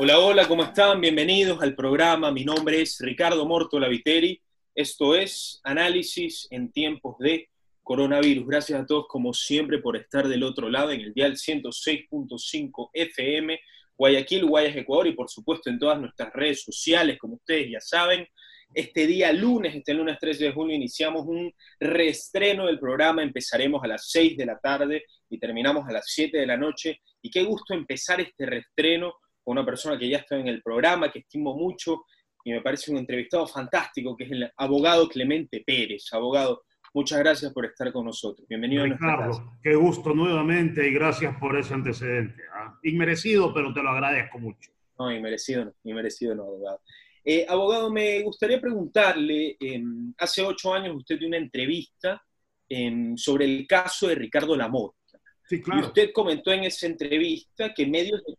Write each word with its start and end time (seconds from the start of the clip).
Hola, 0.00 0.20
hola, 0.20 0.46
¿cómo 0.46 0.62
están? 0.62 1.00
Bienvenidos 1.00 1.60
al 1.60 1.74
programa. 1.74 2.30
Mi 2.30 2.44
nombre 2.44 2.80
es 2.80 3.00
Ricardo 3.00 3.44
Morto 3.46 3.80
Laviteri. 3.80 4.40
Esto 4.72 5.16
es 5.16 5.60
Análisis 5.64 6.46
en 6.52 6.70
tiempos 6.70 7.18
de 7.18 7.48
coronavirus. 7.82 8.46
Gracias 8.46 8.80
a 8.80 8.86
todos, 8.86 9.08
como 9.08 9.34
siempre, 9.34 9.80
por 9.80 9.96
estar 9.96 10.28
del 10.28 10.44
otro 10.44 10.70
lado 10.70 10.92
en 10.92 11.00
el 11.00 11.12
dial 11.14 11.32
106.5 11.32 12.90
FM, 12.92 13.58
Guayaquil, 13.96 14.44
Guayas, 14.44 14.76
Ecuador 14.76 15.08
y, 15.08 15.14
por 15.14 15.28
supuesto, 15.28 15.68
en 15.68 15.80
todas 15.80 15.98
nuestras 15.98 16.32
redes 16.32 16.62
sociales, 16.62 17.18
como 17.18 17.34
ustedes 17.34 17.68
ya 17.68 17.80
saben. 17.80 18.24
Este 18.72 19.04
día 19.04 19.32
lunes, 19.32 19.74
este 19.74 19.94
lunes 19.94 20.16
13 20.20 20.44
de 20.44 20.52
julio, 20.52 20.76
iniciamos 20.76 21.26
un 21.26 21.52
reestreno 21.80 22.66
del 22.66 22.78
programa. 22.78 23.24
Empezaremos 23.24 23.82
a 23.82 23.88
las 23.88 24.08
6 24.10 24.36
de 24.36 24.46
la 24.46 24.60
tarde 24.60 25.06
y 25.28 25.40
terminamos 25.40 25.88
a 25.88 25.92
las 25.92 26.04
7 26.06 26.38
de 26.38 26.46
la 26.46 26.56
noche. 26.56 27.00
Y 27.20 27.32
qué 27.32 27.42
gusto 27.42 27.74
empezar 27.74 28.20
este 28.20 28.46
reestreno 28.46 29.14
una 29.50 29.64
persona 29.64 29.98
que 29.98 30.08
ya 30.08 30.18
está 30.18 30.36
en 30.36 30.48
el 30.48 30.62
programa, 30.62 31.10
que 31.10 31.20
estimo 31.20 31.54
mucho 31.54 32.04
y 32.44 32.52
me 32.52 32.60
parece 32.60 32.90
un 32.90 32.98
entrevistado 32.98 33.46
fantástico, 33.46 34.16
que 34.16 34.24
es 34.24 34.30
el 34.30 34.50
abogado 34.56 35.08
Clemente 35.08 35.62
Pérez. 35.66 36.12
Abogado, 36.12 36.64
muchas 36.94 37.18
gracias 37.18 37.52
por 37.52 37.66
estar 37.66 37.92
con 37.92 38.04
nosotros. 38.04 38.46
Bienvenido 38.48 38.84
Ricardo, 38.84 39.06
a 39.06 39.26
nuestra 39.26 39.44
casa. 39.46 39.58
qué 39.62 39.74
gusto 39.74 40.14
nuevamente 40.14 40.86
y 40.86 40.92
gracias 40.92 41.36
por 41.38 41.58
ese 41.58 41.74
antecedente. 41.74 42.42
¿ah? 42.54 42.78
Inmerecido, 42.82 43.52
pero 43.52 43.72
te 43.72 43.82
lo 43.82 43.90
agradezco 43.90 44.38
mucho. 44.38 44.70
No, 44.98 45.10
inmerecido 45.12 45.64
no, 45.64 45.74
inmerecido 45.84 46.34
no, 46.34 46.42
abogado. 46.42 46.80
Eh, 47.24 47.46
abogado, 47.48 47.90
me 47.90 48.22
gustaría 48.22 48.60
preguntarle, 48.60 49.56
em, 49.60 50.12
hace 50.18 50.42
ocho 50.42 50.72
años 50.72 50.96
usted 50.96 51.18
dio 51.18 51.28
una 51.28 51.36
entrevista 51.36 52.22
em, 52.68 53.16
sobre 53.16 53.44
el 53.44 53.66
caso 53.66 54.08
de 54.08 54.14
Ricardo 54.14 54.56
Lamotte. 54.56 54.96
Sí, 55.44 55.62
claro. 55.62 55.80
Y 55.80 55.84
usted 55.84 56.10
comentó 56.12 56.52
en 56.52 56.64
esa 56.64 56.86
entrevista 56.86 57.72
que 57.72 57.86
medios 57.86 58.22
de 58.26 58.34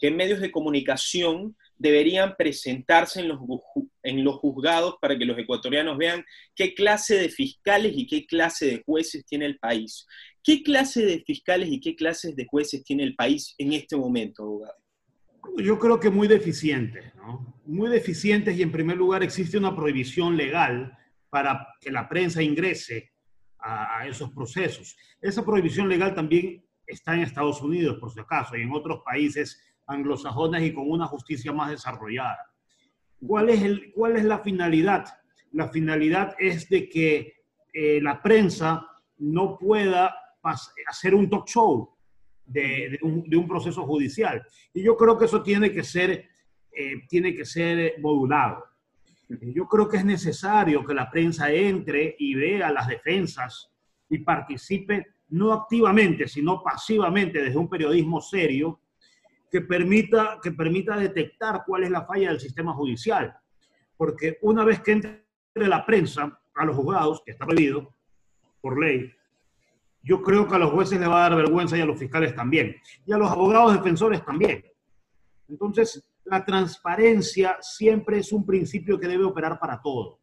que 0.00 0.10
medios 0.10 0.40
de 0.40 0.50
comunicación 0.50 1.54
deberían 1.76 2.34
presentarse 2.36 3.20
en 3.20 3.28
los, 3.28 3.38
en 4.02 4.24
los 4.24 4.36
juzgados 4.36 4.96
para 5.00 5.16
que 5.16 5.26
los 5.26 5.38
ecuatorianos 5.38 5.98
vean 5.98 6.24
qué 6.54 6.74
clase 6.74 7.16
de 7.16 7.28
fiscales 7.28 7.92
y 7.94 8.06
qué 8.06 8.26
clase 8.26 8.66
de 8.66 8.82
jueces 8.84 9.24
tiene 9.26 9.46
el 9.46 9.58
país. 9.58 10.06
¿Qué 10.42 10.62
clase 10.62 11.04
de 11.04 11.20
fiscales 11.20 11.68
y 11.70 11.80
qué 11.80 11.94
clases 11.94 12.34
de 12.34 12.46
jueces 12.46 12.82
tiene 12.82 13.02
el 13.02 13.14
país 13.14 13.54
en 13.58 13.74
este 13.74 13.96
momento, 13.96 14.42
abogado? 14.42 14.74
Yo 15.58 15.78
creo 15.78 16.00
que 16.00 16.10
muy 16.10 16.28
deficientes, 16.28 17.14
¿no? 17.14 17.60
Muy 17.66 17.90
deficientes 17.90 18.56
y 18.56 18.62
en 18.62 18.72
primer 18.72 18.96
lugar 18.96 19.22
existe 19.22 19.58
una 19.58 19.76
prohibición 19.76 20.36
legal 20.36 20.96
para 21.28 21.66
que 21.80 21.90
la 21.90 22.08
prensa 22.08 22.42
ingrese 22.42 23.12
a, 23.58 24.00
a 24.00 24.08
esos 24.08 24.30
procesos. 24.30 24.96
Esa 25.20 25.44
prohibición 25.44 25.88
legal 25.88 26.14
también 26.14 26.64
está 26.86 27.14
en 27.14 27.20
Estados 27.20 27.60
Unidos, 27.62 27.98
por 27.98 28.12
si 28.12 28.20
acaso, 28.20 28.56
y 28.56 28.62
en 28.62 28.72
otros 28.72 29.00
países 29.04 29.60
anglosajones 29.90 30.62
y 30.62 30.72
con 30.72 30.90
una 30.90 31.06
justicia 31.06 31.52
más 31.52 31.70
desarrollada. 31.70 32.38
¿Cuál 33.26 33.50
es, 33.50 33.62
el, 33.62 33.92
cuál 33.92 34.16
es 34.16 34.24
la 34.24 34.38
finalidad? 34.38 35.04
La 35.52 35.68
finalidad 35.68 36.34
es 36.38 36.68
de 36.68 36.88
que 36.88 37.34
eh, 37.72 38.00
la 38.00 38.22
prensa 38.22 38.86
no 39.18 39.58
pueda 39.58 40.14
hacer 40.86 41.14
un 41.14 41.28
talk 41.28 41.46
show 41.46 41.94
de, 42.46 42.98
un, 43.02 43.48
proceso 43.48 43.84
judicial. 43.84 44.42
Y 44.72 44.82
yo 44.82 44.96
creo 44.96 45.18
que 45.18 45.26
eso 45.26 45.42
tiene 45.42 45.70
que 45.70 45.84
ser, 45.84 46.28
eh, 46.72 47.06
tiene 47.08 47.34
que 47.34 47.44
ser 47.44 47.94
modulado. 48.00 48.64
Yo 49.28 49.66
creo 49.66 49.88
que 49.88 49.98
es 49.98 50.04
necesario 50.04 50.84
que 50.84 50.94
la 50.94 51.10
prensa 51.10 51.52
entre 51.52 52.16
y 52.18 52.34
vea 52.34 52.72
las 52.72 52.88
defensas 52.88 53.70
y 54.08 54.18
participe 54.18 55.06
no 55.28 55.52
activamente, 55.52 56.26
sino 56.26 56.62
pasivamente 56.62 57.40
desde 57.40 57.56
un 57.56 57.68
periodismo 57.68 58.20
serio 58.20 58.80
que 59.50 59.60
permita, 59.62 60.38
que 60.42 60.52
permita 60.52 60.96
detectar 60.96 61.62
cuál 61.66 61.84
es 61.84 61.90
la 61.90 62.06
falla 62.06 62.28
del 62.28 62.40
sistema 62.40 62.72
judicial. 62.72 63.36
Porque 63.96 64.38
una 64.42 64.64
vez 64.64 64.80
que 64.80 64.92
entre 64.92 65.24
la 65.54 65.84
prensa 65.84 66.40
a 66.54 66.64
los 66.64 66.76
juzgados, 66.76 67.22
que 67.24 67.32
está 67.32 67.46
prohibido 67.46 67.94
por 68.60 68.80
ley, 68.80 69.12
yo 70.02 70.22
creo 70.22 70.46
que 70.46 70.54
a 70.54 70.58
los 70.58 70.70
jueces 70.70 70.98
les 70.98 71.08
va 71.08 71.26
a 71.26 71.28
dar 71.28 71.36
vergüenza 71.36 71.76
y 71.76 71.80
a 71.80 71.86
los 71.86 71.98
fiscales 71.98 72.34
también. 72.34 72.76
Y 73.04 73.12
a 73.12 73.18
los 73.18 73.30
abogados 73.30 73.74
defensores 73.74 74.24
también. 74.24 74.64
Entonces, 75.48 76.02
la 76.24 76.44
transparencia 76.44 77.58
siempre 77.60 78.18
es 78.18 78.32
un 78.32 78.46
principio 78.46 78.98
que 78.98 79.08
debe 79.08 79.24
operar 79.24 79.58
para 79.58 79.80
todo. 79.82 80.20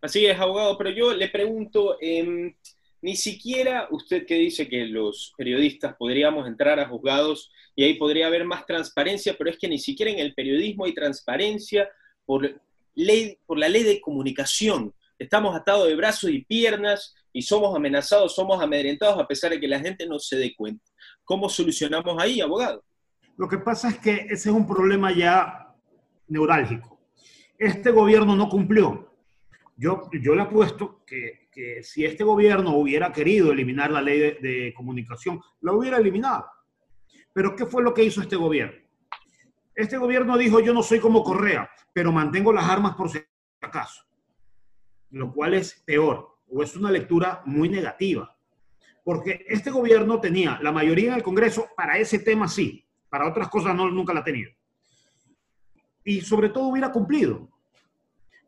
Así 0.00 0.26
es, 0.26 0.38
abogado, 0.38 0.76
pero 0.76 0.90
yo 0.90 1.14
le 1.14 1.28
pregunto, 1.28 1.96
eh, 2.00 2.56
ni 3.02 3.16
siquiera 3.16 3.88
usted 3.90 4.24
que 4.26 4.36
dice 4.36 4.68
que 4.68 4.86
los 4.86 5.34
periodistas 5.36 5.96
podríamos 5.96 6.46
entrar 6.46 6.78
a 6.78 6.88
juzgados 6.88 7.50
y 7.74 7.82
ahí 7.82 7.94
podría 7.94 8.28
haber 8.28 8.44
más 8.44 8.64
transparencia, 8.64 9.34
pero 9.36 9.50
es 9.50 9.58
que 9.58 9.68
ni 9.68 9.78
siquiera 9.78 10.12
en 10.12 10.20
el 10.20 10.34
periodismo 10.34 10.84
hay 10.84 10.94
transparencia 10.94 11.90
por, 12.24 12.62
ley, 12.94 13.36
por 13.44 13.58
la 13.58 13.68
ley 13.68 13.82
de 13.82 14.00
comunicación. 14.00 14.94
Estamos 15.18 15.54
atados 15.56 15.88
de 15.88 15.96
brazos 15.96 16.30
y 16.30 16.44
piernas 16.44 17.12
y 17.32 17.42
somos 17.42 17.74
amenazados, 17.74 18.36
somos 18.36 18.62
amedrentados 18.62 19.18
a 19.18 19.26
pesar 19.26 19.50
de 19.50 19.58
que 19.58 19.68
la 19.68 19.80
gente 19.80 20.06
no 20.06 20.20
se 20.20 20.36
dé 20.36 20.54
cuenta. 20.54 20.84
¿Cómo 21.24 21.48
solucionamos 21.48 22.16
ahí, 22.22 22.40
abogado? 22.40 22.84
Lo 23.36 23.48
que 23.48 23.58
pasa 23.58 23.88
es 23.88 23.98
que 23.98 24.14
ese 24.30 24.48
es 24.50 24.54
un 24.54 24.66
problema 24.66 25.12
ya 25.12 25.74
neurálgico. 26.28 27.00
Este 27.58 27.90
gobierno 27.90 28.36
no 28.36 28.48
cumplió. 28.48 29.12
Yo, 29.76 30.08
yo 30.12 30.36
le 30.36 30.42
apuesto 30.42 31.02
que 31.04 31.41
que 31.52 31.82
si 31.82 32.04
este 32.04 32.24
gobierno 32.24 32.76
hubiera 32.76 33.12
querido 33.12 33.52
eliminar 33.52 33.90
la 33.90 34.00
ley 34.00 34.38
de, 34.40 34.72
comunicación, 34.74 35.40
la 35.60 35.72
hubiera 35.72 35.98
eliminado. 35.98 36.46
Pero 37.32 37.54
¿qué 37.54 37.66
fue 37.66 37.82
lo 37.82 37.92
que 37.92 38.04
hizo 38.04 38.22
este 38.22 38.36
gobierno? 38.36 38.80
Este 39.74 39.98
gobierno 39.98 40.36
dijo, 40.36 40.60
yo 40.60 40.72
no 40.72 40.82
soy 40.82 40.98
como 40.98 41.22
Correa, 41.22 41.70
pero 41.92 42.10
mantengo 42.10 42.52
las 42.52 42.68
armas 42.68 42.94
por 42.96 43.10
si 43.10 43.18
acaso. 43.60 44.02
Lo 45.10 45.32
cual 45.32 45.54
es 45.54 45.82
peor, 45.84 46.38
o 46.48 46.62
es 46.62 46.74
una 46.74 46.90
lectura 46.90 47.42
muy 47.44 47.68
negativa. 47.68 48.34
Porque 49.04 49.44
este 49.48 49.70
gobierno 49.70 50.20
tenía 50.20 50.58
la 50.62 50.72
mayoría 50.72 51.08
en 51.08 51.14
el 51.16 51.22
Congreso 51.22 51.68
para 51.76 51.98
ese 51.98 52.18
tema 52.18 52.48
sí, 52.48 52.86
para 53.10 53.28
otras 53.28 53.48
cosas 53.48 53.74
no, 53.74 53.90
nunca 53.90 54.14
la 54.14 54.20
ha 54.20 54.24
tenido. 54.24 54.50
Y 56.04 56.22
sobre 56.22 56.48
todo 56.48 56.68
hubiera 56.68 56.90
cumplido. 56.90 57.51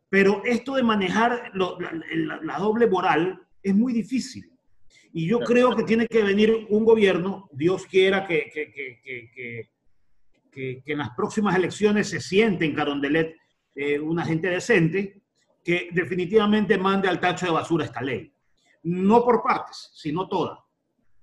Pero 0.09 0.43
esto 0.45 0.75
de 0.75 0.83
manejar 0.83 1.51
la, 1.53 2.57
doble 2.59 2.87
moral 2.87 3.41
es 3.61 3.75
muy 3.75 3.93
difícil. 3.93 4.51
Y 5.11 5.27
yo 5.27 5.39
creo 5.39 5.75
que 5.75 5.83
tiene 5.83 6.07
que 6.07 6.23
venir 6.23 6.67
un 6.69 6.83
gobierno, 6.85 7.49
Dios 7.51 7.85
quiera 7.85 8.25
que, 8.25 8.49
que, 8.53 9.69
en 10.85 10.97
las 10.97 11.09
próximas 11.11 11.55
elecciones 11.55 12.09
se 12.09 12.21
siente 12.21 12.63
en 12.65 12.73
Carondelet 12.73 13.35
eh, 13.75 13.99
una 13.99 14.23
gente 14.23 14.47
decente 14.49 15.21
que 15.63 15.89
definitivamente 15.91 16.77
mande 16.77 17.09
al 17.09 17.19
tacho 17.19 17.45
de 17.47 17.51
basura 17.51 17.85
esta 17.85 18.01
ley. 18.01 18.31
No 18.83 19.23
por 19.23 19.41
partes, 19.43 19.91
sino 19.95 20.29
toda. 20.29 20.63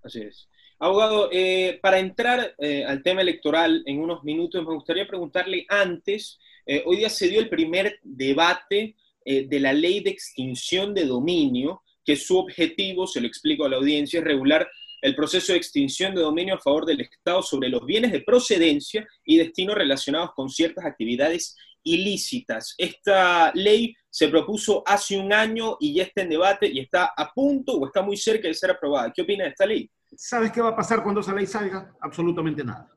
Así 0.02 0.20
es. 0.20 0.48
Abogado, 0.82 1.28
eh, 1.30 1.78
para 1.80 2.00
entrar 2.00 2.56
eh, 2.58 2.84
al 2.84 3.04
tema 3.04 3.20
electoral 3.20 3.84
en 3.86 4.00
unos 4.00 4.24
minutos, 4.24 4.66
me 4.66 4.74
gustaría 4.74 5.06
preguntarle 5.06 5.64
antes 5.68 6.40
eh, 6.66 6.82
hoy 6.84 6.96
día 6.96 7.08
se 7.08 7.28
dio 7.28 7.38
el 7.38 7.48
primer 7.48 8.00
debate 8.02 8.96
de 9.24 9.60
la 9.60 9.72
ley 9.72 10.00
de 10.00 10.10
extinción 10.10 10.92
de 10.92 11.04
dominio, 11.04 11.84
que 12.04 12.16
su 12.16 12.36
objetivo, 12.36 13.06
se 13.06 13.20
lo 13.20 13.28
explico 13.28 13.64
a 13.64 13.68
la 13.68 13.76
audiencia, 13.76 14.18
es 14.18 14.24
regular 14.24 14.68
el 15.00 15.14
proceso 15.14 15.52
de 15.52 15.58
extinción 15.58 16.16
de 16.16 16.22
dominio 16.22 16.56
a 16.56 16.60
favor 16.60 16.84
del 16.84 17.02
Estado 17.02 17.40
sobre 17.42 17.68
los 17.68 17.86
bienes 17.86 18.10
de 18.10 18.22
procedencia 18.22 19.06
y 19.24 19.36
destino 19.36 19.76
relacionados 19.76 20.32
con 20.34 20.48
ciertas 20.48 20.84
actividades 20.84 21.56
ilícitas. 21.84 22.74
Esta 22.76 23.52
ley 23.54 23.94
se 24.10 24.26
propuso 24.26 24.82
hace 24.84 25.16
un 25.16 25.32
año 25.32 25.76
y 25.78 25.94
ya 25.94 26.02
está 26.02 26.22
en 26.22 26.30
debate 26.30 26.66
y 26.66 26.80
está 26.80 27.12
a 27.16 27.32
punto 27.32 27.74
o 27.74 27.86
está 27.86 28.02
muy 28.02 28.16
cerca 28.16 28.48
de 28.48 28.54
ser 28.54 28.72
aprobada. 28.72 29.12
¿Qué 29.14 29.22
opina 29.22 29.44
de 29.44 29.50
esta 29.50 29.66
ley? 29.66 29.88
¿Sabes 30.16 30.52
qué 30.52 30.60
va 30.60 30.70
a 30.70 30.76
pasar 30.76 31.02
cuando 31.02 31.20
esa 31.20 31.34
ley 31.34 31.46
salga? 31.46 31.94
Absolutamente 32.00 32.64
nada. 32.64 32.88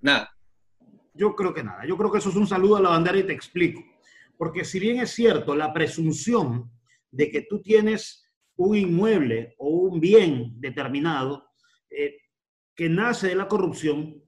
Nada. 0.00 0.30
Yo 1.14 1.34
creo 1.34 1.52
que 1.52 1.62
nada. 1.62 1.84
Yo 1.86 1.96
creo 1.96 2.10
que 2.10 2.18
eso 2.18 2.30
es 2.30 2.36
un 2.36 2.46
saludo 2.46 2.76
a 2.76 2.80
la 2.80 2.90
bandera 2.90 3.18
y 3.18 3.24
te 3.24 3.32
explico. 3.32 3.82
Porque 4.36 4.64
si 4.64 4.80
bien 4.80 5.00
es 5.00 5.10
cierto, 5.10 5.54
la 5.54 5.72
presunción 5.72 6.70
de 7.10 7.30
que 7.30 7.42
tú 7.42 7.60
tienes 7.60 8.24
un 8.56 8.76
inmueble 8.76 9.54
o 9.58 9.68
un 9.68 10.00
bien 10.00 10.60
determinado 10.60 11.50
eh, 11.90 12.16
que 12.74 12.88
nace 12.88 13.28
de 13.28 13.34
la 13.34 13.48
corrupción, 13.48 14.22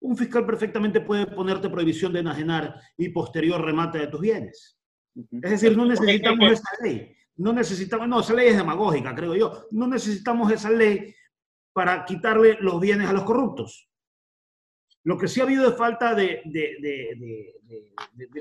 un 0.00 0.16
fiscal 0.16 0.44
perfectamente 0.44 1.00
puede 1.00 1.26
ponerte 1.26 1.70
prohibición 1.70 2.12
de 2.12 2.20
enajenar 2.20 2.74
y 2.96 3.08
posterior 3.10 3.60
remate 3.60 3.98
de 3.98 4.06
tus 4.08 4.20
bienes. 4.20 4.78
Es 5.14 5.50
decir, 5.50 5.76
no 5.76 5.86
necesitamos 5.86 6.52
esa 6.52 6.68
ley. 6.82 7.14
No 7.36 7.52
necesitamos, 7.52 8.06
no, 8.06 8.20
esa 8.20 8.34
ley 8.34 8.48
es 8.48 8.56
demagógica, 8.56 9.14
creo 9.14 9.34
yo. 9.34 9.66
No 9.70 9.86
necesitamos 9.86 10.52
esa 10.52 10.70
ley 10.70 11.14
para 11.74 12.06
quitarle 12.06 12.56
los 12.60 12.80
bienes 12.80 13.08
a 13.08 13.12
los 13.12 13.24
corruptos. 13.24 13.86
Lo 15.02 15.18
que 15.18 15.28
sí 15.28 15.40
ha 15.40 15.42
habido 15.42 15.68
es 15.68 15.76
falta 15.76 16.14
de, 16.14 16.42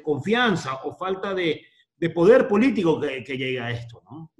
confianza 0.01 0.75
o 0.85 0.95
falta 0.95 1.33
de, 1.33 1.65
poder 2.13 2.47
político 2.47 2.99
que, 2.99 3.23
que 3.23 3.37
llega 3.37 3.65
a 3.65 3.71
esto, 3.71 4.01
¿no? 4.09 4.31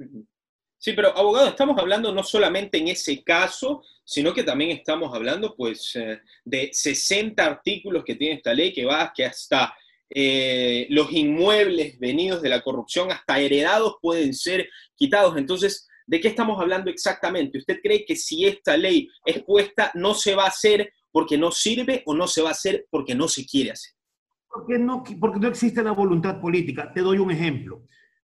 Sí, 0.78 0.92
pero 0.92 1.18
abogado, 1.18 1.48
estamos 1.48 1.78
hablando 1.80 2.14
no 2.14 2.24
solamente 2.24 2.78
en 2.78 2.90
ese 2.90 3.24
caso, 3.24 3.84
sino 4.04 4.34
que 4.34 4.44
también 4.44 4.72
estamos 4.72 5.16
hablando 5.16 5.56
pues 5.56 5.96
eh, 5.96 6.20
de 6.44 6.72
60 6.74 7.46
artículos 7.46 8.04
que 8.04 8.16
tiene 8.16 8.36
esta 8.36 8.54
ley 8.54 8.74
que 8.74 8.84
va 8.84 9.14
que 9.16 9.24
hasta 9.24 9.74
eh, 10.10 10.86
los 10.90 11.12
inmuebles 11.14 11.98
venidos 12.00 12.42
de 12.42 12.50
la 12.50 12.62
corrupción, 12.62 13.12
hasta 13.12 13.40
heredados, 13.40 13.96
pueden 14.02 14.34
ser 14.34 14.70
quitados. 14.94 15.38
Entonces, 15.38 15.88
¿de 16.08 16.20
qué 16.20 16.28
estamos 16.30 16.60
hablando 16.60 16.90
exactamente? 16.90 17.58
¿Usted 17.58 17.80
cree 17.82 18.06
que 18.06 18.16
si 18.16 18.46
esta 18.46 18.78
ley 18.78 19.10
es 19.26 19.44
puesta 19.44 19.92
no 19.96 20.14
se 20.14 20.36
va 20.36 20.46
a 20.46 20.50
hacer 20.50 20.92
porque 21.12 21.38
no 21.38 21.52
sirve 21.52 22.04
o 22.06 22.14
no 22.14 22.28
se 22.28 22.42
va 22.42 22.50
a 22.50 22.54
hacer 22.54 22.88
porque 22.90 23.16
no 23.16 23.28
se 23.28 23.46
quiere 23.46 23.72
hacer? 23.72 23.94
Porque 24.50 24.78
no, 24.78 25.04
porque 25.20 25.40
no 25.40 25.48
existe 25.48 25.84
la 25.84 25.92
voluntad 25.92 26.40
política. 26.40 26.92
Te 26.94 27.02
doy 27.02 27.18
un 27.18 27.32
ejemplo. 27.32 27.84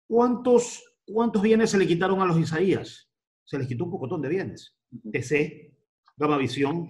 ¿Cuántos, 0.08 0.84
¿Cuántos 1.06 1.42
bienes 1.42 1.72
se 1.72 1.78
le 1.78 1.88
quitaron 1.88 2.22
a 2.22 2.26
los 2.26 2.40
Isaías? 2.40 3.10
Se 3.44 3.58
les 3.58 3.68
quitó 3.68 3.86
un 3.86 3.92
pocotón 3.92 4.22
de 4.22 4.30
bienes. 4.30 4.76
TC, 5.12 5.74
Gamavisión, 6.16 6.90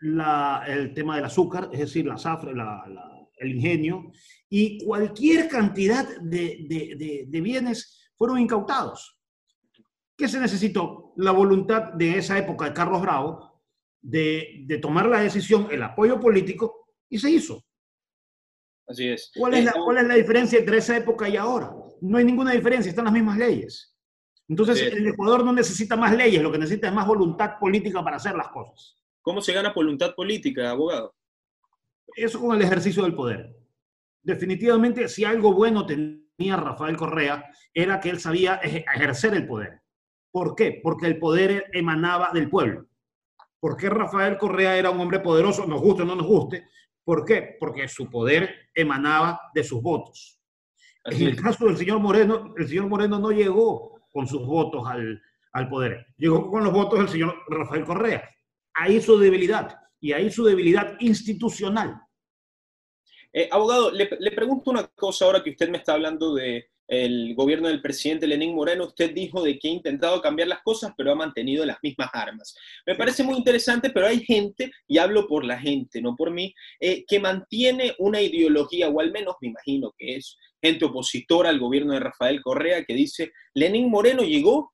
el 0.00 0.94
tema 0.94 1.16
del 1.16 1.24
azúcar, 1.24 1.70
es 1.72 1.80
decir, 1.80 2.06
la 2.06 2.18
zafra, 2.18 2.52
el 3.38 3.54
ingenio, 3.56 4.12
y 4.48 4.84
cualquier 4.84 5.48
cantidad 5.48 6.06
de, 6.20 7.26
de 7.28 7.40
bienes 7.40 8.10
fueron 8.16 8.38
incautados. 8.38 9.18
¿Qué 10.16 10.28
se 10.28 10.40
necesitó? 10.40 11.12
La 11.16 11.32
voluntad 11.32 11.92
de 11.94 12.18
esa 12.18 12.38
época 12.38 12.66
de 12.66 12.72
Carlos 12.72 13.02
Bravo 13.02 13.62
de, 14.04 14.78
tomar 14.80 15.06
la 15.06 15.20
decisión, 15.20 15.68
el 15.70 15.82
apoyo 15.82 16.20
político, 16.20 16.88
y 17.08 17.18
se 17.18 17.30
hizo. 17.30 17.64
Así 18.86 19.08
es. 19.08 19.32
¿Cuál 19.34 19.54
es, 19.54 19.64
la, 19.64 19.72
¿Cuál 19.72 19.98
es 19.98 20.04
la 20.04 20.14
diferencia 20.14 20.58
entre 20.58 20.78
esa 20.78 20.96
época 20.96 21.28
y 21.28 21.36
ahora? 21.36 21.72
No 22.00 22.18
hay 22.18 22.24
ninguna 22.24 22.52
diferencia, 22.52 22.90
están 22.90 23.06
las 23.06 23.14
mismas 23.14 23.38
leyes. 23.38 23.96
Entonces, 24.46 24.92
el 24.92 25.06
Ecuador 25.06 25.42
no 25.42 25.52
necesita 25.54 25.96
más 25.96 26.14
leyes, 26.14 26.42
lo 26.42 26.52
que 26.52 26.58
necesita 26.58 26.88
es 26.88 26.94
más 26.94 27.06
voluntad 27.06 27.58
política 27.58 28.04
para 28.04 28.16
hacer 28.16 28.34
las 28.36 28.48
cosas. 28.48 28.96
¿Cómo 29.22 29.40
se 29.40 29.54
gana 29.54 29.72
voluntad 29.72 30.14
política, 30.14 30.70
abogado? 30.70 31.14
Eso 32.14 32.40
con 32.40 32.54
el 32.54 32.62
ejercicio 32.62 33.04
del 33.04 33.14
poder. 33.14 33.56
Definitivamente, 34.22 35.08
si 35.08 35.24
algo 35.24 35.54
bueno 35.54 35.86
tenía 35.86 36.56
Rafael 36.56 36.96
Correa, 36.96 37.50
era 37.72 38.00
que 38.00 38.10
él 38.10 38.20
sabía 38.20 38.56
ejercer 38.56 39.32
el 39.32 39.46
poder. 39.46 39.80
¿Por 40.34 40.56
qué? 40.56 40.80
Porque 40.82 41.06
el 41.06 41.20
poder 41.20 41.66
emanaba 41.72 42.32
del 42.34 42.50
pueblo. 42.50 42.88
¿Por 43.60 43.76
qué 43.76 43.88
Rafael 43.88 44.36
Correa 44.36 44.76
era 44.76 44.90
un 44.90 44.98
hombre 44.98 45.20
poderoso? 45.20 45.64
Nos 45.64 45.80
guste 45.80 46.02
o 46.02 46.04
no 46.04 46.16
nos 46.16 46.26
guste. 46.26 46.66
¿Por 47.04 47.24
qué? 47.24 47.56
Porque 47.60 47.86
su 47.86 48.10
poder 48.10 48.52
emanaba 48.74 49.40
de 49.54 49.62
sus 49.62 49.80
votos. 49.80 50.40
en 51.04 51.28
el 51.28 51.40
caso 51.40 51.66
del 51.66 51.76
señor 51.76 52.00
Moreno, 52.00 52.52
el 52.58 52.66
señor 52.66 52.88
Moreno 52.88 53.20
no 53.20 53.30
llegó 53.30 54.00
con 54.10 54.26
sus 54.26 54.44
votos 54.44 54.82
al, 54.88 55.22
al 55.52 55.68
poder, 55.68 56.04
llegó 56.16 56.50
con 56.50 56.64
los 56.64 56.72
votos 56.72 56.98
del 56.98 57.08
señor 57.08 57.36
Rafael 57.46 57.84
Correa. 57.84 58.28
Ahí 58.74 59.00
su 59.00 59.16
debilidad, 59.16 59.78
y 60.00 60.14
ahí 60.14 60.32
su 60.32 60.44
debilidad 60.44 60.96
institucional. 60.98 62.02
Eh, 63.32 63.48
abogado, 63.52 63.92
le, 63.92 64.10
le, 64.18 64.32
pregunto 64.32 64.72
una 64.72 64.84
cosa 64.88 65.26
ahora 65.26 65.44
que 65.44 65.50
usted 65.50 65.68
me 65.68 65.78
está 65.78 65.92
hablando 65.92 66.34
de, 66.34 66.73
el 66.86 67.34
gobierno 67.34 67.68
del 67.68 67.80
presidente 67.80 68.26
Lenín 68.26 68.54
Moreno, 68.54 68.86
usted 68.86 69.12
dijo 69.12 69.42
de 69.42 69.58
que 69.58 69.68
ha 69.68 69.72
intentado 69.72 70.20
cambiar 70.20 70.48
las 70.48 70.62
cosas, 70.62 70.92
pero 70.96 71.12
ha 71.12 71.14
mantenido 71.14 71.64
las 71.64 71.78
mismas 71.82 72.10
armas. 72.12 72.54
Me 72.86 72.94
parece 72.94 73.22
muy 73.22 73.36
interesante, 73.36 73.90
pero 73.90 74.06
hay 74.06 74.20
gente, 74.20 74.70
y 74.86 74.98
hablo 74.98 75.26
por 75.26 75.44
la 75.44 75.58
gente, 75.58 76.00
no 76.00 76.14
por 76.14 76.30
mí, 76.30 76.54
eh, 76.80 77.04
que 77.06 77.18
mantiene 77.18 77.94
una 77.98 78.20
ideología, 78.20 78.88
o 78.88 79.00
al 79.00 79.12
menos 79.12 79.36
me 79.40 79.48
imagino 79.48 79.94
que 79.96 80.16
es 80.16 80.36
gente 80.62 80.84
opositora 80.84 81.50
al 81.50 81.58
gobierno 81.58 81.94
de 81.94 82.00
Rafael 82.00 82.42
Correa, 82.42 82.84
que 82.84 82.94
dice, 82.94 83.32
Lenín 83.54 83.90
Moreno 83.90 84.22
llegó 84.22 84.72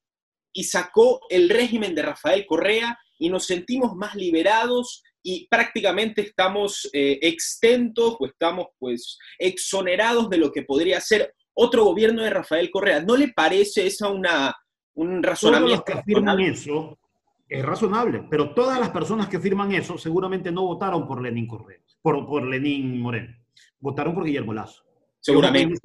y 0.53 0.65
sacó 0.65 1.21
el 1.31 1.49
régimen 1.49 1.95
de 1.95 2.03
Rafael 2.03 2.45
Correa 2.47 2.99
y 3.19 3.29
nos 3.29 3.47
sentimos 3.47 3.95
más 3.95 4.15
liberados 4.15 5.03
y 5.23 5.47
prácticamente 5.49 6.23
estamos 6.23 6.89
eh, 6.93 7.19
extentos 7.23 8.17
o 8.19 8.27
estamos 8.27 8.69
pues 8.79 9.19
exonerados 9.39 10.31
de 10.31 10.39
lo 10.39 10.51
que 10.51 10.63
podría 10.63 11.01
ser 11.01 11.35
otro 11.63 11.85
gobierno 11.85 12.23
de 12.23 12.31
Rafael 12.31 12.71
Correa. 12.71 13.03
¿No 13.03 13.17
le 13.17 13.33
parece 13.33 13.87
esa 13.87 14.09
una, 14.09 14.55
un 14.95 15.23
razonamiento? 15.23 15.83
Todos 15.83 15.95
los 15.95 16.05
que 16.05 16.15
firman 16.15 16.41
eso 16.41 16.99
es 17.47 17.65
razonable, 17.65 18.27
pero 18.31 18.55
todas 18.55 18.81
las 18.81 18.91
personas 18.91 19.29
que 19.29 19.39
firman 19.39 19.73
eso 19.73 19.99
seguramente 19.99 20.51
no 20.51 20.63
votaron 20.63 21.07
por 21.07 21.21
Lenín 21.21 21.47
Correa, 21.47 21.79
por, 22.01 22.27
por 22.27 22.45
Lenín 22.45 23.01
Moreno. 23.01 23.37
Votaron 23.79 24.15
por 24.15 24.25
Guillermo 24.25 24.55
Lazo. 24.55 24.83
Seguramente. 25.21 25.79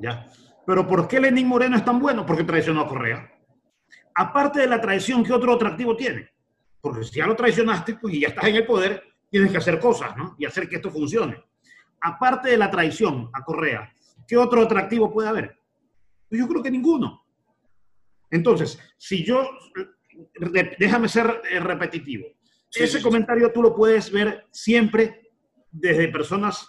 ¿ya? 0.00 0.28
Pero 0.64 0.86
¿por 0.86 1.08
qué 1.08 1.18
Lenín 1.18 1.48
Moreno 1.48 1.76
es 1.76 1.84
tan 1.84 1.98
bueno? 1.98 2.24
Porque 2.24 2.44
traicionó 2.44 2.82
a 2.82 2.88
Correa. 2.88 3.28
Aparte 4.14 4.60
de 4.60 4.68
la 4.68 4.80
traición, 4.80 5.24
¿qué 5.24 5.32
otro 5.32 5.54
atractivo 5.54 5.96
tiene? 5.96 6.30
Porque 6.80 7.02
si 7.02 7.16
ya 7.16 7.26
lo 7.26 7.34
traicionaste, 7.34 7.96
pues 7.96 8.14
y 8.14 8.20
ya 8.20 8.28
estás 8.28 8.44
en 8.44 8.56
el 8.56 8.66
poder, 8.66 9.02
tienes 9.28 9.50
que 9.50 9.58
hacer 9.58 9.80
cosas, 9.80 10.16
¿no? 10.16 10.36
Y 10.38 10.44
hacer 10.44 10.68
que 10.68 10.76
esto 10.76 10.90
funcione. 10.90 11.42
Aparte 12.00 12.50
de 12.50 12.58
la 12.58 12.70
traición 12.70 13.30
a 13.32 13.42
Correa, 13.42 13.92
¿Qué 14.26 14.36
otro 14.36 14.62
atractivo 14.62 15.12
puede 15.12 15.28
haber? 15.28 15.58
Pues 16.28 16.40
yo 16.40 16.48
creo 16.48 16.62
que 16.62 16.70
ninguno. 16.70 17.24
Entonces, 18.30 18.78
si 18.96 19.24
yo, 19.24 19.46
déjame 20.78 21.08
ser 21.08 21.42
eh, 21.50 21.60
repetitivo. 21.60 22.26
Ese 22.74 23.02
comentario 23.02 23.52
tú 23.52 23.62
lo 23.62 23.74
puedes 23.74 24.10
ver 24.10 24.46
siempre 24.50 25.30
desde 25.70 26.08
personas 26.08 26.66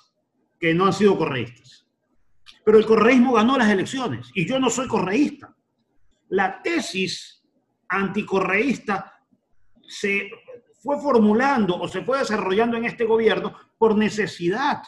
que 0.60 0.74
no 0.74 0.86
han 0.86 0.94
sido 0.94 1.18
correístas. 1.18 1.88
Pero 2.66 2.78
el 2.78 2.86
correísmo 2.86 3.34
ganó 3.34 3.58
las 3.58 3.70
elecciones 3.70 4.30
y 4.34 4.46
yo 4.46 4.60
no 4.60 4.70
soy 4.70 4.88
correísta. 4.88 5.56
La 6.30 6.62
tesis 6.62 7.44
anticorreísta 7.88 9.14
se 9.88 10.30
fue 10.82 11.00
formulando 11.00 11.78
o 11.78 11.88
se 11.88 12.02
fue 12.02 12.20
desarrollando 12.20 12.76
en 12.78 12.86
este 12.86 13.06
gobierno 13.06 13.56
por 13.78 13.98
necesidad 13.98 14.82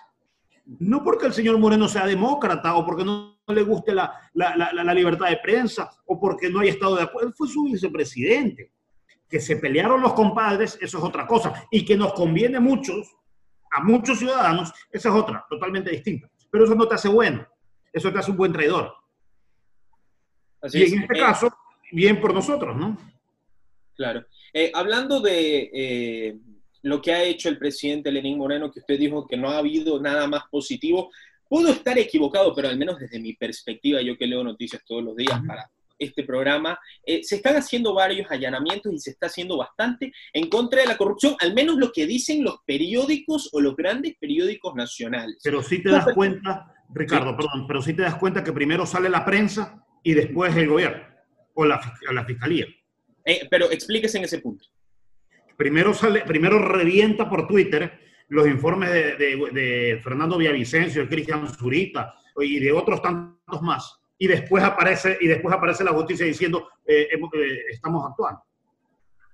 no 0.65 1.03
porque 1.03 1.27
el 1.27 1.33
señor 1.33 1.57
Moreno 1.59 1.87
sea 1.87 2.05
demócrata 2.05 2.75
o 2.75 2.85
porque 2.85 3.05
no 3.05 3.37
le 3.47 3.63
guste 3.63 3.93
la, 3.93 4.13
libertad 4.93 5.29
de 5.29 5.37
prensa 5.37 5.89
o 6.05 6.19
porque 6.19 6.49
no 6.49 6.59
haya 6.59 6.71
estado 6.71 6.95
de 6.95 7.03
acuerdo. 7.03 7.33
Fue 7.33 7.47
su 7.47 7.63
vicepresidente. 7.65 8.71
Que 9.27 9.39
se 9.39 9.55
pelearon 9.57 10.01
los 10.01 10.13
compadres, 10.13 10.77
eso 10.81 10.99
es 10.99 11.03
otra 11.03 11.25
cosa. 11.25 11.67
Y 11.71 11.83
que 11.83 11.97
nos 11.97 12.13
conviene 12.13 12.59
muchos, 12.59 13.15
a 13.71 13.83
muchos 13.83 14.19
ciudadanos, 14.19 14.71
esa 14.91 15.09
es 15.09 15.15
otra, 15.15 15.45
totalmente 15.49 15.89
distinta. 15.89 16.29
Pero 16.51 16.65
eso 16.65 16.75
no 16.75 16.87
te 16.87 16.95
hace 16.95 17.09
bueno. 17.09 17.45
Eso 17.91 18.11
te 18.11 18.19
hace 18.19 18.31
un 18.31 18.37
buen 18.37 18.53
traidor. 18.53 18.93
y 20.71 20.83
en 20.83 21.01
este 21.01 21.17
eh, 21.17 21.19
caso, 21.19 21.49
bien 21.91 22.21
por 22.21 22.33
nosotros, 22.33 22.75
¿no? 22.77 22.97
Claro. 23.95 24.25
Eh, 24.53 24.71
hablando 24.73 25.19
de 25.21 25.71
eh, 25.73 26.39
lo 26.85 27.01
que 27.01 27.11
ha 27.11 27.23
hecho 27.23 27.49
el 27.49 27.57
presidente 27.57 28.11
Lenín 28.11 28.37
Moreno, 28.37 28.71
que 28.71 28.79
usted 28.79 28.99
dijo 28.99 29.25
que 29.25 29.35
no 29.35 29.49
ha 29.49 29.57
habido 29.57 29.99
nada 29.99 30.27
más 30.27 30.43
positivo. 30.51 31.11
Puedo 31.49 31.69
estar 31.69 31.97
equivocado, 31.97 32.53
pero 32.53 32.67
al 32.67 32.77
menos 32.77 32.99
desde 32.99 33.19
mi 33.19 33.33
perspectiva, 33.33 34.03
yo 34.03 34.15
que 34.15 34.27
leo 34.27 34.43
noticias 34.43 34.83
todos 34.85 35.03
los 35.03 35.15
días 35.15 35.41
para 35.47 35.67
este 35.97 36.23
programa, 36.23 36.77
eh, 37.03 37.23
se 37.23 37.37
están 37.37 37.55
haciendo 37.55 37.95
varios 37.95 38.29
allanamientos 38.29 38.93
y 38.93 38.99
se 38.99 39.09
está 39.11 39.25
haciendo 39.25 39.57
bastante 39.57 40.13
en 40.31 40.47
contra 40.47 40.81
de 40.81 40.87
la 40.87 40.95
corrupción, 40.95 41.35
al 41.39 41.55
menos 41.55 41.77
lo 41.77 41.91
que 41.91 42.05
dicen 42.05 42.43
los 42.43 42.57
periódicos 42.67 43.49
o 43.51 43.61
los 43.61 43.75
grandes 43.75 44.15
periódicos 44.19 44.75
nacionales. 44.75 45.39
Pero 45.43 45.63
sí 45.63 45.81
te 45.81 45.89
das 45.89 46.05
cuenta, 46.13 46.71
Ricardo, 46.93 47.35
perdón, 47.35 47.65
pero 47.65 47.81
sí 47.81 47.93
te 47.93 48.03
das 48.03 48.15
cuenta 48.15 48.43
que 48.43 48.53
primero 48.53 48.85
sale 48.85 49.09
la 49.09 49.25
prensa 49.25 49.83
y 50.03 50.13
después 50.13 50.55
el 50.55 50.69
gobierno 50.69 51.03
o 51.55 51.65
la, 51.65 51.81
la 52.11 52.25
fiscalía. 52.25 52.67
Eh, 53.25 53.47
pero 53.49 53.71
explíquese 53.71 54.19
en 54.19 54.25
ese 54.25 54.37
punto. 54.37 54.67
Primero, 55.57 55.93
sale, 55.93 56.21
primero 56.21 56.59
revienta 56.59 57.29
por 57.29 57.47
Twitter 57.47 57.99
los 58.29 58.47
informes 58.47 58.89
de, 58.89 59.99
Fernando 60.03 60.37
Villavicencio, 60.37 61.07
Cristian 61.07 61.47
Zurita 61.53 62.15
y 62.37 62.59
de 62.59 62.71
otros 62.71 63.01
tantos 63.01 63.61
más. 63.61 63.99
Y 64.17 64.27
después 64.27 64.63
aparece, 64.63 65.17
y 65.21 65.27
después 65.27 65.53
aparece 65.53 65.83
la 65.83 65.91
justicia 65.91 66.25
diciendo, 66.25 66.69
eh, 66.85 67.09
eh, 67.11 67.59
estamos 67.71 68.05
actuando. 68.09 68.41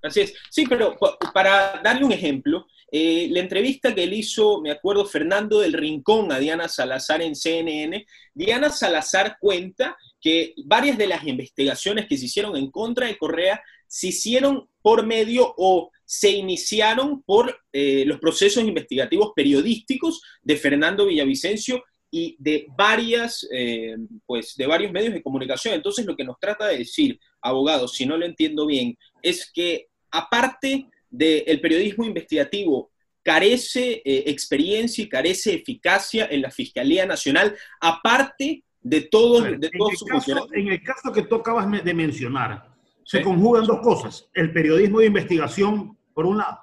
Así 0.04 0.22
es. 0.22 0.34
Sí, 0.50 0.66
pero 0.68 0.98
para 1.34 1.80
darle 1.84 2.06
un 2.06 2.12
ejemplo, 2.12 2.66
eh, 2.92 3.28
la 3.30 3.40
entrevista 3.40 3.94
que 3.94 4.04
él 4.04 4.13
hizo, 4.13 4.62
me 4.62 4.72
acuerdo, 4.72 5.06
Fernando 5.06 5.60
del 5.60 5.74
Rincón 5.74 6.32
a 6.32 6.40
Diana 6.40 6.68
Salazar 6.68 7.22
en 7.22 7.36
CNN, 7.36 8.06
Diana 8.34 8.70
Salazar 8.70 9.38
cuenta 9.40 9.96
que 10.20 10.54
varias 10.66 10.98
de 10.98 11.08
las 11.08 11.25
investigaciones 11.25 12.08
que 12.08 12.18
se 12.18 12.25
hicieron 12.25 12.58
en 12.58 12.72
contra 12.72 13.08
de 13.08 13.18
Correa 13.18 13.63
se 13.88 14.08
hicieron 14.08 14.68
por 14.82 15.06
medio 15.06 15.54
o 15.58 15.92
se 16.06 16.30
iniciaron 16.30 17.22
por 17.24 17.58
eh, 17.72 18.04
los 18.06 18.20
procesos 18.20 18.64
investigativos 18.64 19.32
periodísticos 19.36 20.22
de 20.42 20.58
Fernando 20.58 21.06
Villavicencio 21.06 21.84
y 22.12 22.36
de 22.40 22.68
varias, 22.78 23.48
eh, 23.52 23.96
pues, 24.26 24.56
de 24.58 24.68
varios 24.68 24.92
medios 24.92 25.14
de 25.14 25.24
comunicación. 25.24 25.74
Entonces, 25.74 26.06
lo 26.06 26.16
que 26.16 26.26
nos 26.26 26.38
trata 26.40 26.68
de 26.68 26.80
decir, 26.80 27.18
abogados, 27.42 27.96
si 27.96 28.06
no 28.06 28.18
lo 28.18 28.26
entiendo 28.26 28.66
bien, 28.66 28.98
es 29.22 29.50
que 29.54 29.88
aparte 30.12 30.88
del 31.10 31.62
periodismo 31.62 32.04
investigativo, 32.04 32.92
carece 33.24 34.02
eh, 34.04 34.24
experiencia 34.28 35.04
y 35.04 35.10
carece 35.10 35.54
eficacia 35.54 36.28
en 36.30 36.42
la 36.42 36.52
Fiscalía 36.52 37.06
Nacional, 37.06 37.56
aparte 37.80 38.64
de 38.82 39.02
todos, 39.02 39.44
de 39.44 39.52
en, 39.52 39.64
el 39.64 39.72
caso, 40.08 40.48
en 40.54 40.68
el 40.70 40.84
caso 40.84 41.12
que 41.12 41.24
tú 41.24 41.36
acabas 41.36 41.84
de 41.84 41.94
mencionar, 41.94 42.71
se 43.12 43.22
conjugan 43.22 43.65
dos 43.65 43.82
cosas. 43.82 44.30
El 44.34 44.53
periodismo 44.53 45.00
de 45.00 45.08
investigación, 45.08 45.98
por 46.13 46.25
un 46.25 46.38
lado, 46.38 46.60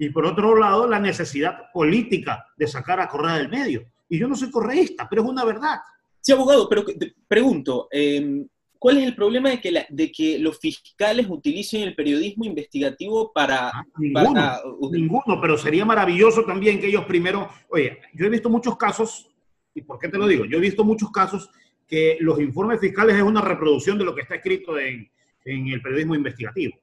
y 0.00 0.08
por 0.08 0.26
otro 0.26 0.56
lado, 0.56 0.88
la 0.88 0.98
necesidad 0.98 1.70
política 1.72 2.44
de 2.56 2.66
sacar 2.66 2.98
a 2.98 3.06
Correa 3.06 3.36
del 3.36 3.48
medio. 3.48 3.84
Y 4.08 4.18
yo 4.18 4.26
no 4.26 4.34
soy 4.34 4.50
correísta, 4.50 5.06
pero 5.08 5.22
es 5.22 5.28
una 5.28 5.44
verdad. 5.44 5.78
Sí, 6.20 6.32
abogado, 6.32 6.68
pero 6.68 6.84
pregunto, 7.28 7.86
em, 7.92 8.48
¿cuál 8.80 8.98
es 8.98 9.04
el 9.04 9.14
problema 9.14 9.50
de 9.50 9.60
que, 9.60 9.86
de 9.88 10.10
que 10.10 10.40
los 10.40 10.58
fiscales 10.58 11.26
utilicen 11.28 11.82
el 11.82 11.94
periodismo 11.94 12.44
investigativo 12.44 13.30
para... 13.32 13.68
Ah, 13.68 13.84
ninguno, 13.96 14.42
ninguno, 14.90 15.40
pero 15.40 15.56
sería 15.56 15.84
maravilloso 15.84 16.44
también 16.44 16.80
que 16.80 16.88
ellos 16.88 17.04
primero... 17.04 17.48
Oye, 17.68 18.00
yo 18.14 18.26
he 18.26 18.30
visto 18.30 18.50
muchos 18.50 18.76
casos, 18.76 19.30
¿y 19.72 19.82
por 19.82 20.00
qué 20.00 20.08
te 20.08 20.18
lo 20.18 20.26
digo? 20.26 20.46
Yo 20.46 20.58
he 20.58 20.60
visto 20.60 20.82
muchos 20.82 21.12
casos 21.12 21.48
que 21.86 22.16
los 22.18 22.40
informes 22.40 22.80
fiscales 22.80 23.14
es 23.14 23.22
una 23.22 23.40
reproducción 23.40 23.98
de 23.98 24.04
lo 24.04 24.16
que 24.16 24.22
está 24.22 24.34
escrito 24.34 24.76
en, 24.76 25.08
en 25.44 25.68
el 25.68 25.82
periodismo 25.82 26.14
investigativo. 26.14 26.76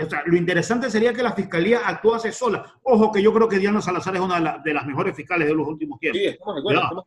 O 0.00 0.08
sea, 0.08 0.22
lo 0.24 0.36
interesante 0.36 0.90
sería 0.90 1.12
que 1.12 1.22
la 1.22 1.32
fiscalía 1.32 1.80
actuase 1.86 2.32
sola. 2.32 2.64
Ojo, 2.82 3.12
que 3.12 3.22
yo 3.22 3.32
creo 3.34 3.48
que 3.48 3.58
Diana 3.58 3.82
Salazar 3.82 4.14
es 4.14 4.20
una 4.20 4.62
de, 4.64 4.74
las 4.74 4.86
mejores 4.86 5.14
fiscales 5.14 5.46
de 5.48 5.54
los 5.54 5.66
últimos 5.66 5.98
tiempos. 6.00 6.20
Sí, 6.20 6.26
estamos 6.28 6.54
de 6.54 6.60
acuerdo. 6.60 7.06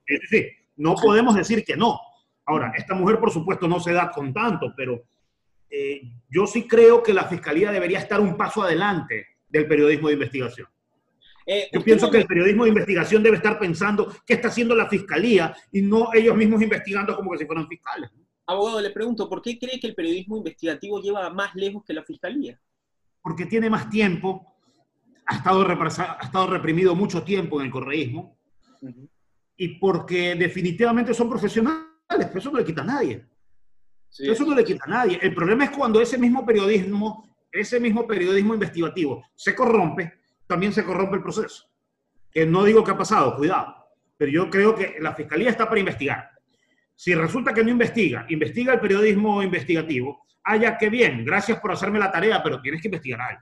no 0.78 0.96
podemos 0.96 1.36
decir 1.36 1.64
que 1.64 1.76
no. 1.76 2.00
Ahora, 2.46 2.72
esta 2.78 2.94
mujer, 2.94 3.20
por 3.20 3.32
supuesto, 3.32 3.68
no 3.68 3.80
se 3.80 3.94
da 3.94 4.12
con 4.12 4.34
tanto, 4.34 4.74
pero 4.76 5.04
eh, 5.70 6.02
yo 6.30 6.46
sí 6.46 6.68
creo 6.68 7.02
que 7.02 7.14
la 7.14 7.26
fiscalía 7.26 7.72
debería 7.72 8.00
estar 8.00 8.20
un 8.20 8.38
paso 8.38 8.64
adelante 8.64 9.28
del 9.50 9.68
periodismo 9.68 10.08
de 10.08 10.14
investigación. 10.14 10.68
Eh, 11.46 11.70
yo 11.72 11.82
pienso 11.82 12.12
que 12.12 12.18
el 12.18 12.28
periodismo 12.28 12.64
de 12.64 12.70
investigación 12.70 13.24
debe 13.24 13.38
estar 13.38 13.58
pensando 13.58 14.14
qué 14.26 14.34
está 14.34 14.50
haciendo 14.50 14.76
la 14.76 14.88
fiscalía 14.88 15.56
y 15.72 15.82
no 15.82 16.10
ellos 16.14 16.36
mismos 16.36 16.62
investigando 16.62 17.16
como 17.16 17.32
que 17.32 17.38
si 17.38 17.46
fueran 17.46 17.68
fiscales. 17.68 18.12
Abogado, 18.50 18.80
le 18.80 18.92
pregunto, 18.92 19.28
¿por 19.28 19.42
qué 19.42 19.60
cree 19.60 19.78
que 19.78 19.88
el 19.88 19.96
periodismo 19.96 20.38
investigativo 20.38 21.02
lleva 21.02 21.30
más 21.30 21.54
lejos 21.54 21.84
que 21.86 21.94
la 21.94 22.04
fiscalía? 22.04 22.58
Porque 23.22 23.46
tiene 23.46 23.70
más 23.70 23.90
tiempo, 23.90 24.56
ha 25.26 25.36
estado, 25.36 25.68
ha 25.68 26.24
estado 26.24 26.48
reprimido 26.48 26.96
mucho 26.96 27.24
tiempo 27.24 27.60
en 27.60 27.66
el 27.66 27.72
correísmo, 27.72 28.40
y 29.58 29.80
porque 29.80 30.36
definitivamente 30.36 31.14
son 31.14 31.30
profesionales, 31.30 31.84
pero 32.08 32.40
eso 32.40 32.52
no 32.52 32.60
le 32.60 32.64
quita 32.64 32.84
a 32.84 32.86
nadie. 32.86 33.26
eso 34.18 34.46
no 34.46 34.56
le 34.56 34.64
quita 34.64 34.86
a 34.86 34.90
nadie. 34.90 35.20
El 35.22 35.36
problema 35.36 35.66
es 35.66 35.72
cuando 35.72 36.00
ese 36.00 36.18
mismo 36.18 36.46
periodismo, 36.46 37.36
ese 37.52 37.82
mismo 37.82 38.08
periodismo 38.08 38.54
investigativo 38.54 39.26
se 39.36 39.54
corrompe, 39.54 40.22
también 40.48 40.72
se 40.72 40.86
corrompe 40.86 41.18
el 41.18 41.24
proceso. 41.24 41.66
Que 42.32 42.46
no 42.46 42.64
digo 42.64 42.82
que 42.82 42.92
ha 42.92 42.98
pasado, 42.98 43.36
cuidado. 43.36 43.76
Pero 44.16 44.32
yo 44.32 44.50
creo 44.50 44.74
que 44.74 44.96
la 45.02 45.14
fiscalía 45.14 45.50
está 45.50 45.68
para 45.68 45.82
investigar 45.82 46.37
si 46.98 47.14
resulta 47.14 47.54
que 47.54 47.64
no 47.64 47.70
investiga, 47.70 48.26
investiga 48.28 48.74
el 48.74 48.80
periodismo 48.80 49.44
investigativo, 49.44 50.26
haya 50.44 50.80
que 50.80 50.90
bien, 50.90 51.24
gracias 51.24 51.60
por 51.60 51.72
hacerme 51.72 52.00
la 52.00 52.12
tarea, 52.12 52.42
pero 52.42 52.60
tienes 52.60 52.82
que 52.82 52.88
investigar 52.88 53.22
algo. 53.22 53.42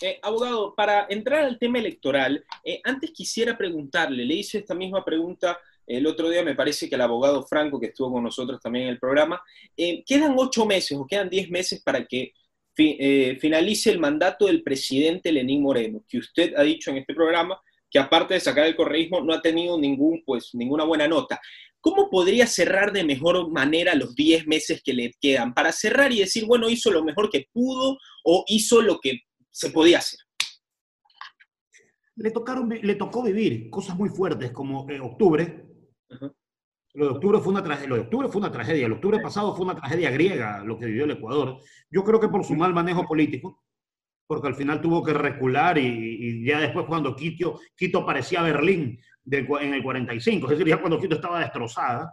Eh, 0.00 0.18
abogado, 0.22 0.74
para 0.74 1.06
entrar 1.08 1.44
al 1.44 1.60
tema 1.60 1.78
electoral, 1.78 2.44
eh, 2.64 2.80
antes 2.82 3.12
quisiera 3.12 3.56
preguntarle, 3.56 4.24
le 4.24 4.34
hice 4.34 4.58
esta 4.58 4.74
misma 4.74 5.04
pregunta 5.04 5.56
el 5.86 6.04
otro 6.08 6.28
día, 6.28 6.42
me 6.42 6.56
parece 6.56 6.88
que 6.88 6.96
el 6.96 7.00
abogado 7.00 7.44
Franco, 7.44 7.78
que 7.78 7.86
estuvo 7.86 8.10
con 8.10 8.24
nosotros 8.24 8.60
también 8.60 8.86
en 8.86 8.90
el 8.90 8.98
programa, 8.98 9.40
eh, 9.76 10.02
quedan 10.04 10.34
ocho 10.36 10.66
meses 10.66 10.98
o 10.98 11.06
quedan 11.06 11.30
diez 11.30 11.48
meses 11.48 11.80
para 11.80 12.04
que 12.04 12.32
finalice 12.74 13.90
el 13.90 14.00
mandato 14.00 14.46
del 14.46 14.62
presidente 14.62 15.30
Lenín 15.30 15.62
Moreno, 15.62 16.02
que 16.08 16.18
usted 16.18 16.54
ha 16.56 16.62
dicho 16.62 16.90
en 16.90 16.96
este 16.96 17.14
programa 17.14 17.60
que 17.92 17.98
aparte 17.98 18.34
de 18.34 18.40
sacar 18.40 18.66
el 18.66 18.74
correísmo 18.74 19.20
no 19.20 19.34
ha 19.34 19.42
tenido 19.42 19.78
ningún, 19.78 20.22
pues, 20.24 20.50
ninguna 20.54 20.84
buena 20.84 21.06
nota. 21.06 21.38
¿Cómo 21.80 22.08
podría 22.08 22.46
cerrar 22.46 22.92
de 22.92 23.04
mejor 23.04 23.50
manera 23.50 23.94
los 23.94 24.14
10 24.14 24.46
meses 24.46 24.82
que 24.82 24.94
le 24.94 25.12
quedan? 25.20 25.52
Para 25.52 25.72
cerrar 25.72 26.10
y 26.10 26.20
decir, 26.20 26.46
bueno, 26.46 26.70
hizo 26.70 26.90
lo 26.90 27.04
mejor 27.04 27.28
que 27.28 27.48
pudo 27.52 27.98
o 28.24 28.44
hizo 28.46 28.80
lo 28.80 28.98
que 28.98 29.20
se 29.50 29.70
podía 29.70 29.98
hacer. 29.98 30.20
Le, 32.16 32.30
tocaron, 32.30 32.68
le 32.68 32.94
tocó 32.94 33.22
vivir 33.22 33.68
cosas 33.68 33.96
muy 33.96 34.08
fuertes 34.08 34.52
como 34.52 34.88
eh, 34.88 35.00
octubre. 35.00 35.66
Lo 36.94 37.06
de 37.06 37.10
octubre 37.12 37.40
fue 37.40 37.52
una 37.52 37.64
tragedia. 37.64 37.88
Lo 37.88 37.96
de 37.96 38.02
octubre 38.02 38.28
fue 38.28 38.40
una 38.40 38.52
tragedia. 38.52 38.86
El 38.86 38.92
octubre 38.92 39.20
pasado 39.20 39.54
fue 39.54 39.66
una 39.66 39.74
tragedia 39.74 40.10
griega 40.10 40.62
lo 40.64 40.78
que 40.78 40.86
vivió 40.86 41.04
el 41.04 41.10
Ecuador. 41.10 41.58
Yo 41.90 42.04
creo 42.04 42.20
que 42.20 42.28
por 42.28 42.44
su 42.44 42.54
mal 42.54 42.72
manejo 42.72 43.04
político, 43.06 43.62
porque 44.32 44.48
al 44.48 44.54
final 44.54 44.80
tuvo 44.80 45.02
que 45.02 45.12
recular 45.12 45.76
y, 45.76 46.42
ya 46.42 46.58
después 46.58 46.86
cuando 46.86 47.14
Quito, 47.14 47.60
Quito 47.76 48.06
parecía 48.06 48.40
Berlín 48.40 48.98
en 49.30 49.74
el 49.74 49.82
45, 49.82 50.46
es 50.46 50.50
decir, 50.52 50.68
ya 50.68 50.80
cuando 50.80 50.98
Quito 50.98 51.16
estaba 51.16 51.40
destrozada, 51.40 52.10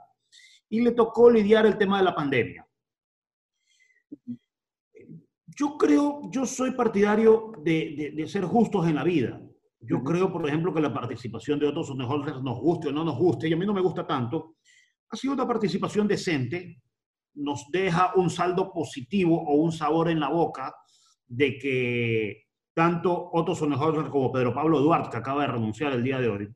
y 0.67 0.81
le 0.81 0.91
tocó 0.91 1.31
lidiar 1.31 1.65
el 1.65 1.77
tema 1.77 1.99
de 1.99 2.03
la 2.03 2.13
pandemia. 2.13 2.67
Yo 5.45 5.77
creo, 5.77 6.29
yo 6.29 6.45
soy 6.45 6.71
partidario 6.71 7.53
de, 7.63 8.11
de, 8.13 8.27
ser 8.27 8.43
justos 8.43 8.85
en 8.85 8.95
la 8.95 9.05
vida. 9.05 9.41
Yo 9.79 10.03
creo, 10.03 10.29
por 10.29 10.45
ejemplo, 10.45 10.73
que 10.73 10.81
la 10.81 10.93
participación 10.93 11.57
de 11.57 11.67
otros 11.67 11.89
Holders 11.89 12.43
nos 12.43 12.59
guste 12.59 12.89
o 12.89 12.91
no 12.91 13.05
nos 13.05 13.17
guste, 13.17 13.47
y 13.47 13.53
a 13.53 13.55
mí 13.55 13.65
no 13.65 13.73
me 13.73 13.79
gusta 13.79 14.05
tanto, 14.05 14.57
ha 15.09 15.15
sido 15.15 15.35
una 15.35 15.47
participación 15.47 16.05
decente, 16.05 16.81
nos 17.35 17.67
deja 17.71 18.11
un 18.17 18.29
saldo 18.29 18.73
positivo 18.73 19.41
o 19.41 19.53
un 19.53 19.71
sabor 19.71 20.09
en 20.09 20.19
la 20.19 20.27
boca, 20.27 20.75
de 21.29 21.57
que 21.57 22.47
tanto 22.73 23.29
Otto 23.31 23.55
Sonnenhauser 23.55 24.09
como 24.09 24.31
Pedro 24.31 24.53
Pablo 24.53 24.79
Duarte, 24.81 25.09
que 25.11 25.17
acaba 25.17 25.43
de 25.43 25.51
renunciar 25.53 25.93
el 25.93 26.03
día 26.03 26.19
de 26.19 26.27
hoy, 26.27 26.55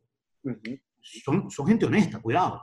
son, 0.99 1.49
son 1.49 1.67
gente 1.67 1.85
honesta, 1.85 2.19
cuidado. 2.21 2.61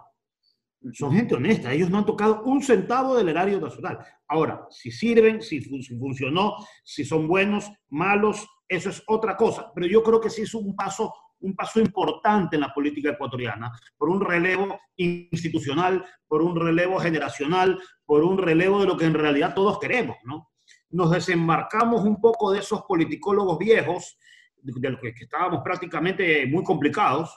Son 0.93 1.13
gente 1.13 1.35
honesta, 1.35 1.73
ellos 1.73 1.91
no 1.91 1.99
han 1.99 2.07
tocado 2.07 2.43
un 2.45 2.63
centavo 2.63 3.15
del 3.15 3.29
erario 3.29 3.61
nacional. 3.61 3.99
Ahora, 4.27 4.67
si 4.71 4.91
sirven, 4.91 5.43
si, 5.43 5.61
funcionó, 5.61 6.57
si 6.83 7.05
son 7.05 7.29
buenos, 7.29 7.71
malos, 7.91 8.49
eso 8.67 8.89
es 8.89 9.03
otra 9.07 9.37
cosa. 9.37 9.71
Pero 9.75 9.87
yo 9.87 10.03
creo 10.03 10.21
que 10.21 10.31
sí 10.31 10.43
es 10.43 10.55
un 10.55 10.75
paso, 10.75 11.13
un 11.41 11.55
paso 11.55 11.81
importante 11.81 12.57
en 12.57 12.63
la 12.63 12.73
política 12.73 13.11
ecuatoriana, 13.11 13.71
por 13.99 14.09
un 14.09 14.23
relevo 14.23 14.81
institucional, 14.97 16.03
por 16.27 16.41
un 16.41 16.57
relevo 16.57 16.99
generacional, 16.99 17.79
por 18.07 18.25
un 18.25 18.39
relevo 18.39 18.81
de 18.81 18.87
lo 18.87 18.97
que 18.97 19.05
en 19.05 19.15
realidad 19.15 19.55
todos 19.55 19.79
queremos, 19.79 20.17
¿no? 20.25 20.50
Nos 20.91 21.11
desembarcamos 21.11 22.05
un 22.05 22.21
poco 22.21 22.53
de 22.53 22.61
esos 22.61 22.83
politicólogos 22.83 23.59
viejos, 23.59 24.19
de 24.57 24.91
los 24.91 25.01
que, 25.01 25.15
estábamos 25.21 25.63
prácticamente 25.63 26.47
muy 26.47 26.65
complicados, 26.65 27.35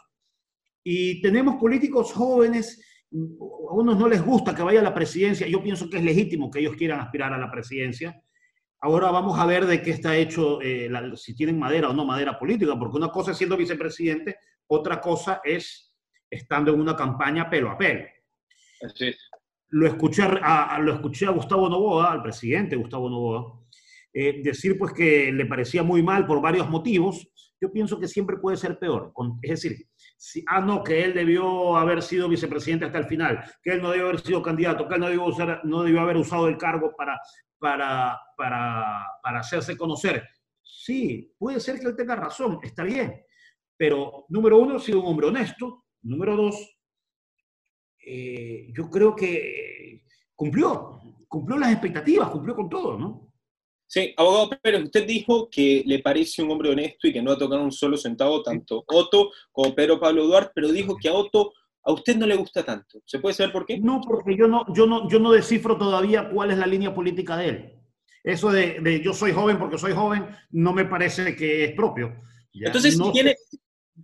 y 0.83 1.21
tenemos 1.21 1.55
políticos 1.55 2.11
jóvenes, 2.11 2.83
a 3.11 3.73
unos 3.73 3.97
no 3.97 4.07
les 4.07 4.23
gusta 4.23 4.55
que 4.55 4.63
vaya 4.63 4.79
a 4.79 4.83
la 4.83 4.93
presidencia, 4.93 5.47
yo 5.47 5.63
pienso 5.63 5.89
que 5.89 5.97
es 5.97 6.03
legítimo 6.03 6.49
que 6.49 6.59
ellos 6.59 6.75
quieran 6.75 6.99
aspirar 6.99 7.31
a 7.31 7.37
la 7.37 7.51
presidencia. 7.51 8.21
Ahora 8.81 9.11
vamos 9.11 9.39
a 9.39 9.45
ver 9.45 9.65
de 9.65 9.81
qué 9.81 9.91
está 9.91 10.17
hecho, 10.17 10.59
eh, 10.61 10.89
si 11.15 11.35
tienen 11.35 11.57
madera 11.57 11.89
o 11.89 11.93
no 11.93 12.03
madera 12.05 12.37
política, 12.37 12.77
porque 12.77 12.97
una 12.97 13.09
cosa 13.09 13.31
es 13.31 13.37
siendo 13.37 13.55
vicepresidente, 13.55 14.37
otra 14.67 14.99
cosa 14.99 15.39
es 15.43 15.93
estando 16.29 16.73
en 16.73 16.81
una 16.81 16.95
campaña 16.95 17.49
pelo 17.49 17.69
a 17.69 17.77
pelo. 17.77 18.03
Así 18.81 19.07
es 19.07 19.32
lo 19.73 19.87
escuché 19.87 20.21
a, 20.23 20.79
lo 20.79 20.93
escuché 20.93 21.25
a 21.25 21.31
Gustavo 21.31 21.67
Novoa, 21.67 22.11
al 22.11 22.21
presidente 22.21 22.75
Gustavo 22.75 23.09
Novoa, 23.09 23.59
eh, 24.13 24.41
decir 24.43 24.77
pues 24.77 24.93
que 24.93 25.31
le 25.31 25.47
parecía 25.47 25.81
muy 25.81 26.03
mal 26.03 26.27
por 26.27 26.41
varios 26.41 26.69
motivos. 26.69 27.27
Yo 27.59 27.71
pienso 27.71 27.99
que 27.99 28.07
siempre 28.07 28.37
puede 28.37 28.57
ser 28.57 28.77
peor. 28.77 29.11
es 29.41 29.49
decir, 29.49 29.87
si, 30.15 30.43
ah, 30.47 30.61
no, 30.61 30.83
que 30.83 31.03
él 31.03 31.13
debió 31.13 31.75
haber 31.75 32.03
sido 32.03 32.29
vicepresidente 32.29 32.85
hasta 32.85 32.99
el 32.99 33.05
final, 33.05 33.43
que 33.63 33.71
él 33.71 33.81
no 33.81 33.89
debió 33.89 34.09
haber 34.09 34.19
sido 34.19 34.43
candidato, 34.43 34.87
que 34.87 34.95
él 34.95 34.99
no 34.99 35.07
debió, 35.07 35.25
no 35.63 35.83
debió 35.83 36.01
haber 36.01 36.17
usado 36.17 36.47
el 36.47 36.57
cargo 36.57 36.93
para, 36.95 37.19
para, 37.57 38.19
para, 38.37 39.07
para 39.23 39.39
hacerse 39.39 39.75
conocer. 39.75 40.23
Sí, 40.61 41.33
puede 41.37 41.59
ser 41.59 41.79
que 41.79 41.87
él 41.87 41.95
tenga 41.95 42.15
razón, 42.15 42.59
está 42.61 42.83
bien. 42.83 43.23
Pero, 43.75 44.25
número 44.29 44.59
uno, 44.59 44.75
ha 44.75 44.79
sido 44.79 44.99
un 44.99 45.07
hombre 45.07 45.27
honesto. 45.27 45.85
Número 46.03 46.35
dos, 46.35 46.72
eh, 48.05 48.67
yo 48.75 48.89
creo 48.89 49.15
que 49.15 50.03
cumplió, 50.35 50.99
cumplió 51.27 51.57
las 51.57 51.71
expectativas, 51.71 52.29
cumplió 52.29 52.55
con 52.55 52.69
todo, 52.69 52.97
¿no? 52.97 53.31
Sí, 53.87 54.13
abogado 54.17 54.49
Pérez, 54.61 54.83
usted 54.85 55.05
dijo 55.05 55.49
que 55.49 55.83
le 55.85 55.99
parece 55.99 56.41
un 56.41 56.49
hombre 56.51 56.71
honesto 56.71 57.07
y 57.07 57.13
que 57.13 57.21
no 57.21 57.31
ha 57.31 57.37
tocado 57.37 57.63
un 57.63 57.71
solo 57.71 57.95
centavo 57.95 58.41
tanto 58.41 58.83
Otto 58.87 59.31
como 59.51 59.75
Pedro 59.75 59.99
Pablo 59.99 60.25
Duarte, 60.25 60.51
pero 60.55 60.71
dijo 60.71 60.97
que 60.97 61.09
a 61.09 61.13
Otto 61.13 61.53
a 61.85 61.91
usted 61.91 62.15
no 62.15 62.25
le 62.25 62.35
gusta 62.35 62.63
tanto. 62.63 63.01
¿Se 63.05 63.19
puede 63.19 63.35
saber 63.35 63.51
por 63.51 63.65
qué? 63.65 63.77
No, 63.77 64.01
porque 64.01 64.35
yo 64.35 64.47
no, 64.47 64.65
yo 64.73 64.87
no, 64.87 65.07
yo 65.09 65.19
no 65.19 65.31
descifro 65.31 65.77
todavía 65.77 66.29
cuál 66.29 66.51
es 66.51 66.57
la 66.57 66.65
línea 66.65 66.93
política 66.93 67.37
de 67.37 67.49
él. 67.49 67.73
Eso 68.23 68.51
de, 68.51 69.01
yo 69.03 69.13
soy 69.13 69.33
joven 69.33 69.59
porque 69.59 69.77
soy 69.77 69.91
joven 69.91 70.25
no 70.51 70.73
me 70.73 70.85
parece 70.85 71.35
que 71.35 71.65
es 71.65 71.71
propio. 71.73 72.15
Entonces, 72.53 72.97
si 72.97 73.11
tiene, 73.11 73.35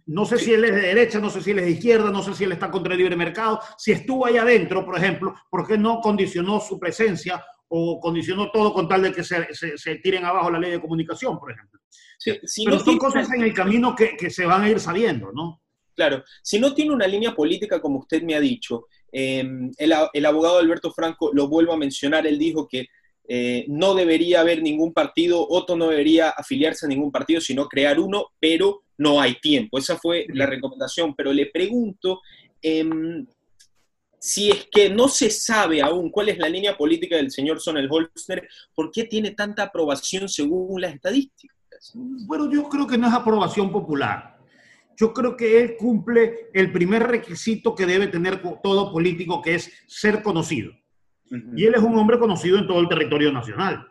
no 0.06 0.26
sé 0.26 0.38
si 0.38 0.54
él 0.54 0.64
es 0.66 0.76
de 0.76 0.82
derecha, 0.82 1.20
no 1.20 1.30
sé 1.30 1.42
si 1.42 1.52
él 1.52 1.60
es 1.60 1.66
de 1.66 1.72
izquierda, 1.72 2.12
no 2.12 2.22
sé 2.22 2.34
si 2.34 2.44
él 2.44 2.52
está 2.52 2.70
contra 2.70 2.94
el 2.94 3.00
libre 3.00 3.16
mercado. 3.16 3.60
Si 3.78 3.92
estuvo 3.92 4.26
ahí 4.26 4.38
adentro, 4.38 4.86
por 4.86 4.98
ejemplo, 4.98 5.34
¿por 5.50 5.68
qué 5.68 5.78
no 5.78 6.00
condicionó 6.02 6.60
su 6.60 6.80
presencia 6.80 7.44
o 7.68 8.00
condicionó 8.00 8.52
todo 8.52 8.74
con 8.74 8.88
tal 8.88 9.04
de 9.04 9.12
que 9.12 9.24
se, 9.24 9.96
tiren 10.04 10.26
abajo 10.26 10.52
la 10.52 10.60
ley 10.60 10.72
de 10.72 10.82
comunicación, 10.82 11.40
por 11.40 11.52
ejemplo? 11.52 11.80
Pero 12.66 12.80
son 12.80 12.98
cosas 12.98 13.32
en 13.34 13.44
el 13.44 13.54
camino 13.54 13.96
que, 13.96 14.30
se 14.30 14.46
van 14.46 14.64
a 14.64 14.70
ir 14.70 14.80
sabiendo, 14.80 15.32
¿no? 15.32 15.62
Claro, 15.96 16.24
si 16.42 16.60
no 16.60 16.74
tiene 16.74 16.94
una 16.94 17.08
línea 17.08 17.36
política 17.36 17.82
como 17.82 18.00
usted 18.00 18.24
me 18.24 18.34
ha 18.34 18.40
dicho, 18.40 18.86
Em, 19.12 19.72
el, 19.78 20.26
abogado 20.26 20.60
Alberto 20.60 20.92
Franco 20.92 21.32
lo 21.34 21.48
vuelvo 21.48 21.74
a 21.74 21.78
mencionar, 21.78 22.28
él 22.28 22.38
dijo 22.38 22.68
que 22.68 22.88
eh, 23.28 23.66
no 23.68 23.94
debería 23.94 24.42
haber 24.42 24.62
ningún 24.62 24.94
partido, 24.94 25.46
Otto 25.48 25.76
no 25.76 25.90
debería 25.90 26.30
afiliarse 26.30 26.86
a 26.86 26.90
ningún 26.90 27.12
partido, 27.12 27.42
sino 27.42 27.68
crear 27.68 28.00
uno, 28.00 28.28
pero 28.40 28.84
no 29.00 29.20
hay 29.20 29.40
tiempo. 29.40 29.80
Esa 29.80 29.98
fue 29.98 30.28
la 30.34 30.46
recomendación. 30.46 31.16
Pero 31.16 31.34
le 31.34 31.48
pregunto 31.48 32.22
em, 32.62 33.26
si 34.20 34.52
es 34.52 34.68
que 34.70 34.90
no 34.90 35.08
se 35.08 35.30
sabe 35.30 35.82
aún 35.82 36.12
cuál 36.12 36.30
es 36.30 36.38
la 36.38 36.50
línea 36.50 36.78
política 36.78 37.16
del 37.16 37.32
señor 37.32 37.60
Sonel 37.60 37.90
Holzner, 37.90 38.48
¿por 38.76 38.92
qué 38.92 39.06
tiene 39.06 39.32
tanta 39.32 39.64
aprobación 39.64 40.28
según 40.28 40.82
las 40.82 40.94
estadísticas? 40.94 41.58
Bueno, 41.96 42.52
yo 42.52 42.68
creo 42.68 42.86
que 42.86 42.98
no 42.98 43.08
es 43.08 43.14
aprobación 43.14 43.72
popular. 43.72 44.38
Yo 44.98 45.14
creo 45.14 45.38
que 45.38 45.62
él 45.62 45.78
cumple 45.78 46.50
el 46.54 46.74
primer 46.74 47.04
requisito 47.04 47.74
que 47.74 47.86
debe 47.86 48.08
tener 48.08 48.42
todo 48.62 48.92
político, 48.92 49.42
que 49.42 49.56
es 49.56 49.72
ser 49.88 50.22
conocido. 50.22 50.74
Y 51.56 51.66
él 51.66 51.76
es 51.76 51.82
un 51.82 51.98
hombre 51.98 52.20
conocido 52.20 52.58
en 52.58 52.68
todo 52.68 52.82
el 52.82 52.90
territorio 52.90 53.32
nacional. 53.32 53.88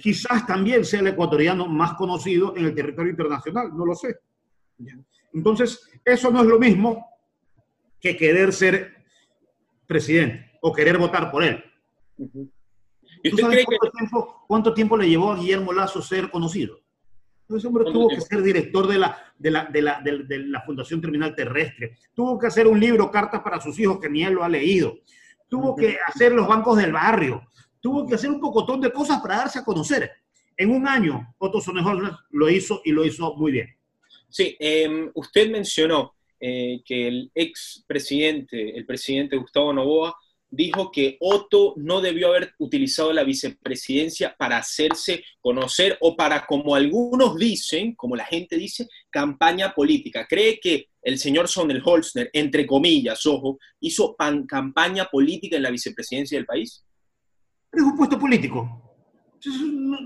Quizás 0.00 0.46
también 0.46 0.84
sea 0.84 1.00
el 1.00 1.08
ecuatoriano 1.08 1.66
más 1.66 1.94
conocido 1.94 2.56
en 2.56 2.66
el 2.66 2.74
territorio 2.76 3.10
internacional, 3.10 3.76
no 3.76 3.84
lo 3.84 3.94
sé. 3.96 4.14
Entonces, 5.32 5.88
eso 6.04 6.30
no 6.30 6.40
es 6.40 6.46
lo 6.46 6.58
mismo 6.58 7.06
que 8.00 8.16
querer 8.16 8.52
ser 8.52 8.94
presidente 9.86 10.58
o 10.60 10.72
querer 10.72 10.98
votar 10.98 11.30
por 11.30 11.44
él. 11.44 11.62
¿Tú 12.16 13.36
sabes 13.38 13.64
cuánto, 13.64 13.90
tiempo, 13.90 14.44
cuánto, 14.46 14.74
tiempo, 14.74 14.96
le 14.96 15.08
llevó 15.08 15.32
a 15.32 15.36
Guillermo 15.36 15.72
Lazo 15.72 16.00
ser 16.02 16.30
conocido? 16.30 16.78
Ese 17.48 17.66
hombre 17.68 17.84
tuvo 17.84 18.08
que 18.08 18.20
ser 18.20 18.42
director 18.42 18.88
de 18.88 18.98
la, 18.98 19.16
de, 19.38 19.50
la, 19.50 19.64
de, 19.66 19.82
la, 19.82 20.00
de 20.00 20.38
la, 20.38 20.62
Fundación 20.62 21.00
Terminal 21.00 21.34
Terrestre. 21.34 21.96
Tuvo 22.12 22.38
que 22.38 22.48
hacer 22.48 22.66
un 22.66 22.80
libro, 22.80 23.10
Cartas 23.10 23.40
para 23.42 23.60
sus 23.60 23.78
hijos, 23.78 24.00
que 24.00 24.10
ni 24.10 24.24
él 24.24 24.34
lo 24.34 24.42
ha 24.42 24.48
leído. 24.48 24.94
Tuvo 25.48 25.76
que 25.76 25.96
hacer 26.04 26.32
los 26.32 26.48
bancos 26.48 26.76
del 26.76 26.92
barrio. 26.92 27.46
Tuvo 27.80 28.06
que 28.06 28.16
hacer 28.16 28.30
un 28.30 28.40
pocotón 28.40 28.80
de 28.80 28.92
cosas 28.92 29.20
para 29.20 29.36
darse 29.36 29.60
a 29.60 29.64
conocer. 29.64 30.10
En 30.56 30.70
un 30.70 30.88
año, 30.88 31.34
Otto 31.38 31.60
Sonnenholzer 31.60 32.12
lo 32.30 32.50
hizo 32.50 32.80
y 32.84 32.90
lo 32.90 33.04
hizo 33.04 33.34
muy 33.36 33.52
bien. 33.52 33.75
Sí, 34.28 34.56
em, 34.58 35.10
usted 35.14 35.50
mencionó 35.50 36.14
eh, 36.40 36.80
que 36.84 37.08
el 37.08 37.30
ex 37.34 37.84
presidente, 37.86 38.76
el 38.76 38.84
presidente 38.84 39.36
Gustavo 39.36 39.72
Novoa, 39.72 40.16
dijo 40.48 40.90
que 40.90 41.16
Otto 41.20 41.74
no 41.76 42.00
debió 42.00 42.28
haber 42.28 42.54
utilizado 42.58 43.12
la 43.12 43.24
vicepresidencia 43.24 44.34
para 44.38 44.58
hacerse 44.58 45.24
conocer 45.40 45.96
o 46.00 46.16
para, 46.16 46.46
como 46.46 46.74
algunos 46.74 47.36
dicen, 47.36 47.94
como 47.94 48.16
la 48.16 48.24
gente 48.24 48.56
dice, 48.56 48.86
campaña 49.10 49.74
política. 49.74 50.26
¿Cree 50.28 50.58
que 50.60 50.88
el 51.02 51.18
señor 51.18 51.48
Sonnenholzner, 51.48 52.30
entre 52.32 52.66
comillas, 52.66 53.24
ojo, 53.26 53.58
hizo 53.80 54.14
pan, 54.16 54.46
campaña 54.46 55.06
política 55.06 55.56
en 55.56 55.62
la 55.62 55.70
vicepresidencia 55.70 56.38
del 56.38 56.46
país? 56.46 56.84
Es 57.72 57.82
un 57.82 57.96
puesto 57.96 58.18
político. 58.18 58.85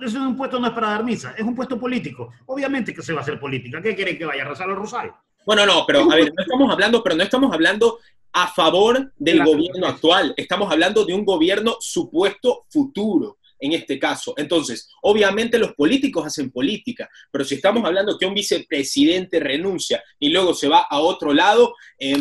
Es 0.02 0.14
un 0.14 0.36
puesto 0.36 0.58
no 0.58 0.68
es 0.68 0.72
para 0.72 0.90
dar 0.90 1.04
misa, 1.04 1.34
es 1.36 1.44
un 1.44 1.54
puesto 1.54 1.78
político. 1.78 2.32
Obviamente 2.46 2.94
que 2.94 3.02
se 3.02 3.12
va 3.12 3.20
a 3.20 3.22
hacer 3.22 3.38
política. 3.38 3.80
¿Qué 3.80 3.94
quiere 3.94 4.16
que 4.16 4.24
vaya 4.24 4.42
a 4.42 4.48
rezar 4.48 4.68
los 4.68 4.78
rosarios? 4.78 5.14
Bueno, 5.46 5.64
no, 5.64 5.84
pero 5.86 6.10
a 6.10 6.14
ver, 6.14 6.32
no 6.36 6.42
estamos 6.42 6.70
hablando, 6.70 7.02
pero 7.02 7.16
no 7.16 7.22
estamos 7.22 7.52
hablando 7.52 7.98
a 8.32 8.46
favor 8.48 9.12
del 9.16 9.44
gobierno 9.44 9.86
actual. 9.86 10.34
Estamos 10.36 10.70
hablando 10.70 11.04
de 11.04 11.14
un 11.14 11.24
gobierno 11.24 11.76
supuesto 11.80 12.66
futuro 12.68 13.38
en 13.60 13.72
este 13.72 13.98
caso. 13.98 14.34
Entonces, 14.36 14.88
obviamente 15.02 15.58
los 15.58 15.74
políticos 15.74 16.26
hacen 16.26 16.50
política, 16.50 17.08
pero 17.30 17.44
si 17.44 17.56
estamos 17.56 17.84
hablando 17.84 18.18
que 18.18 18.26
un 18.26 18.34
vicepresidente 18.34 19.38
renuncia 19.38 20.02
y 20.18 20.30
luego 20.30 20.54
se 20.54 20.68
va 20.68 20.86
a 20.88 20.98
otro 21.00 21.32
lado, 21.32 21.74
eh, 21.98 22.16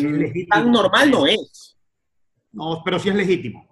tan 0.48 0.70
normal 0.70 1.10
no 1.10 1.26
es. 1.26 1.76
No, 2.52 2.82
pero 2.84 2.98
sí 2.98 3.08
es 3.08 3.14
legítimo. 3.14 3.66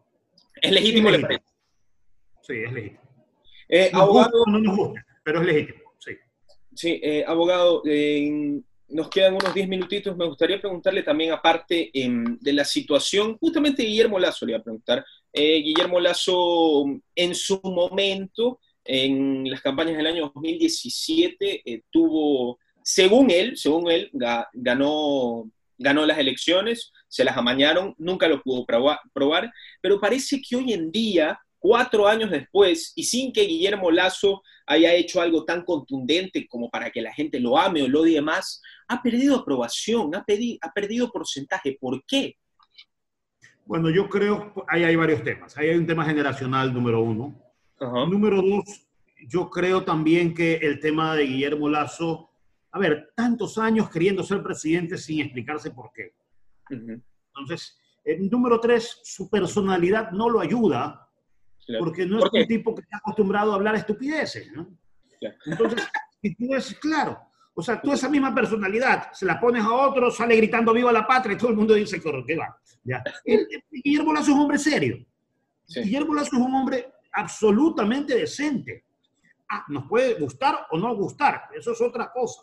Es 0.61 0.73
legítimo, 0.73 1.11
le 1.11 1.19
parece. 1.19 1.45
Sí, 2.43 2.55
es 2.55 2.73
legítimo. 2.73 3.08
Eh, 3.69 3.91
abogado, 3.93 4.45
no 4.47 4.59
nos 4.59 4.77
gusta, 4.77 5.07
pero 5.23 5.41
es 5.41 5.47
legítimo, 5.47 5.93
sí. 5.99 6.13
Sí, 6.75 7.01
eh, 7.03 7.25
abogado, 7.27 7.83
nos 8.89 9.11
quedan 9.11 9.35
unos 9.35 9.55
10 9.55 9.69
minutitos. 9.69 10.17
Me 10.17 10.27
gustaría 10.27 10.61
preguntarle 10.61 11.03
también, 11.03 11.33
aparte 11.33 11.91
em, 11.93 12.39
de 12.41 12.53
la 12.53 12.65
situación, 12.65 13.37
justamente 13.39 13.83
Guillermo 13.83 14.19
Lazo 14.19 14.47
le 14.47 14.53
iba 14.53 14.61
a 14.61 14.65
preguntar. 14.65 15.05
Eh, 15.33 15.59
Guillermo 15.63 16.01
Lazo, 16.01 16.85
en 17.15 17.35
su 17.35 17.61
momento, 17.63 18.61
en 18.85 19.49
las 19.51 19.61
campañas 19.61 19.97
del 19.97 20.07
año 20.07 20.33
2017, 20.35 21.63
eh, 21.65 21.83
tuvo, 21.91 22.59
según 22.83 23.31
él, 23.31 23.57
según 23.57 23.91
él, 23.91 24.11
ganó, 24.55 25.51
ganó 25.77 26.07
las 26.07 26.19
elecciones, 26.19 26.91
se 27.07 27.25
las 27.25 27.37
amañaron, 27.37 27.95
nunca 27.99 28.29
lo 28.29 28.43
pudo 28.43 28.65
probar, 28.65 29.53
pero 29.83 30.01
parece 30.01 30.41
que 30.41 30.57
hoy 30.57 30.73
en 30.73 30.91
día 30.91 31.39
cuatro 31.59 32.07
años 32.07 32.31
después 32.31 32.93
y 32.95 33.05
sin 33.05 33.33
que 33.33 33.43
Guillermo 33.43 33.91
Lazo 33.91 34.43
haya 34.67 34.95
hecho 34.95 35.21
algo 35.21 35.45
tan 35.45 35.65
contundente 35.65 36.47
como 36.47 36.71
para 36.71 36.91
que 36.91 37.03
la 37.03 37.13
gente 37.13 37.41
lo 37.41 37.59
ame 37.59 37.83
o 37.83 37.89
lo 37.89 38.03
odie 38.03 38.21
más, 38.21 38.63
ha 38.89 39.03
perdido 39.03 39.37
aprobación, 39.37 40.15
ha, 40.15 40.25
ha 40.61 40.73
perdido 40.73 41.11
porcentaje. 41.11 41.77
¿Por 41.81 42.05
qué? 42.07 42.37
Bueno, 43.65 43.91
yo 43.91 44.09
creo, 44.09 44.55
ahí 44.69 44.85
hay 44.85 44.97
varios 44.97 45.23
temas. 45.23 45.57
Ahí 45.57 45.69
hay 45.69 45.77
un 45.77 45.87
tema 45.87 46.05
generacional, 46.05 46.73
número 46.73 47.03
uno. 47.03 47.39
Número 47.81 48.43
dos, 48.43 48.87
yo 49.29 49.51
creo 49.51 49.85
también 49.85 50.35
que 50.35 50.55
el 50.55 50.81
tema 50.81 51.15
de 51.15 51.25
Guillermo 51.25 51.69
Lazo, 51.69 52.31
a 52.73 52.79
ver, 52.79 53.11
tantos 53.15 53.59
años 53.59 53.91
queriendo 53.91 54.23
ser 54.23 54.43
presidente 54.43 54.97
sin 54.97 55.21
explicarse 55.21 55.71
por 55.71 55.91
qué. 55.93 56.15
Entonces, 56.71 57.79
número 58.31 58.59
tres, 58.59 59.01
su 59.05 59.29
personalidad 59.29 60.11
no 60.13 60.29
lo 60.29 60.41
ayuda 60.41 61.08
porque 61.79 62.07
no 62.07 62.19
es 62.19 62.33
un 62.33 62.47
tipo 62.47 62.75
que 62.75 62.83
está 62.83 62.99
acostumbrado 62.99 63.53
a 63.53 63.57
hablar 63.57 63.75
estupideces, 63.75 64.51
¿no? 64.53 64.69
Entonces, 65.45 65.87
si 66.23 66.35
tú 66.35 66.55
es 66.55 66.75
claro, 66.77 67.19
o 67.55 67.63
sea, 67.63 67.81
tú 67.81 67.93
esa 67.93 68.09
misma 68.09 68.35
personalidad, 68.35 69.11
se 69.13 69.27
la 69.27 69.41
pones 69.41 69.65
a 69.65 69.73
otro, 69.73 70.11
sale 70.11 70.37
gritando 70.37 70.73
viva 70.73 70.93
la 70.93 71.07
patria 71.07 71.35
y 71.35 71.39
todo 71.39 71.51
el 71.51 71.57
mundo 71.57 71.75
dice, 71.75 72.01
¿qué 72.01 72.37
va? 72.37 72.57
¿Ya? 72.85 73.03
Guillermo 73.71 74.13
Lazo 74.13 74.31
es 74.31 74.37
un 74.37 74.41
hombre 74.43 74.59
serio. 74.59 75.05
Guillermo 75.67 76.15
Lazo 76.15 76.37
es 76.37 76.43
un 76.43 76.55
hombre 76.55 76.93
absolutamente 77.13 78.15
decente. 78.15 78.85
Ah, 79.51 79.65
nos 79.69 79.89
puede 79.89 80.15
gustar 80.15 80.67
o 80.71 80.79
no 80.79 80.95
gustar, 80.95 81.49
eso 81.57 81.73
es 81.73 81.81
otra 81.81 82.11
cosa. 82.13 82.43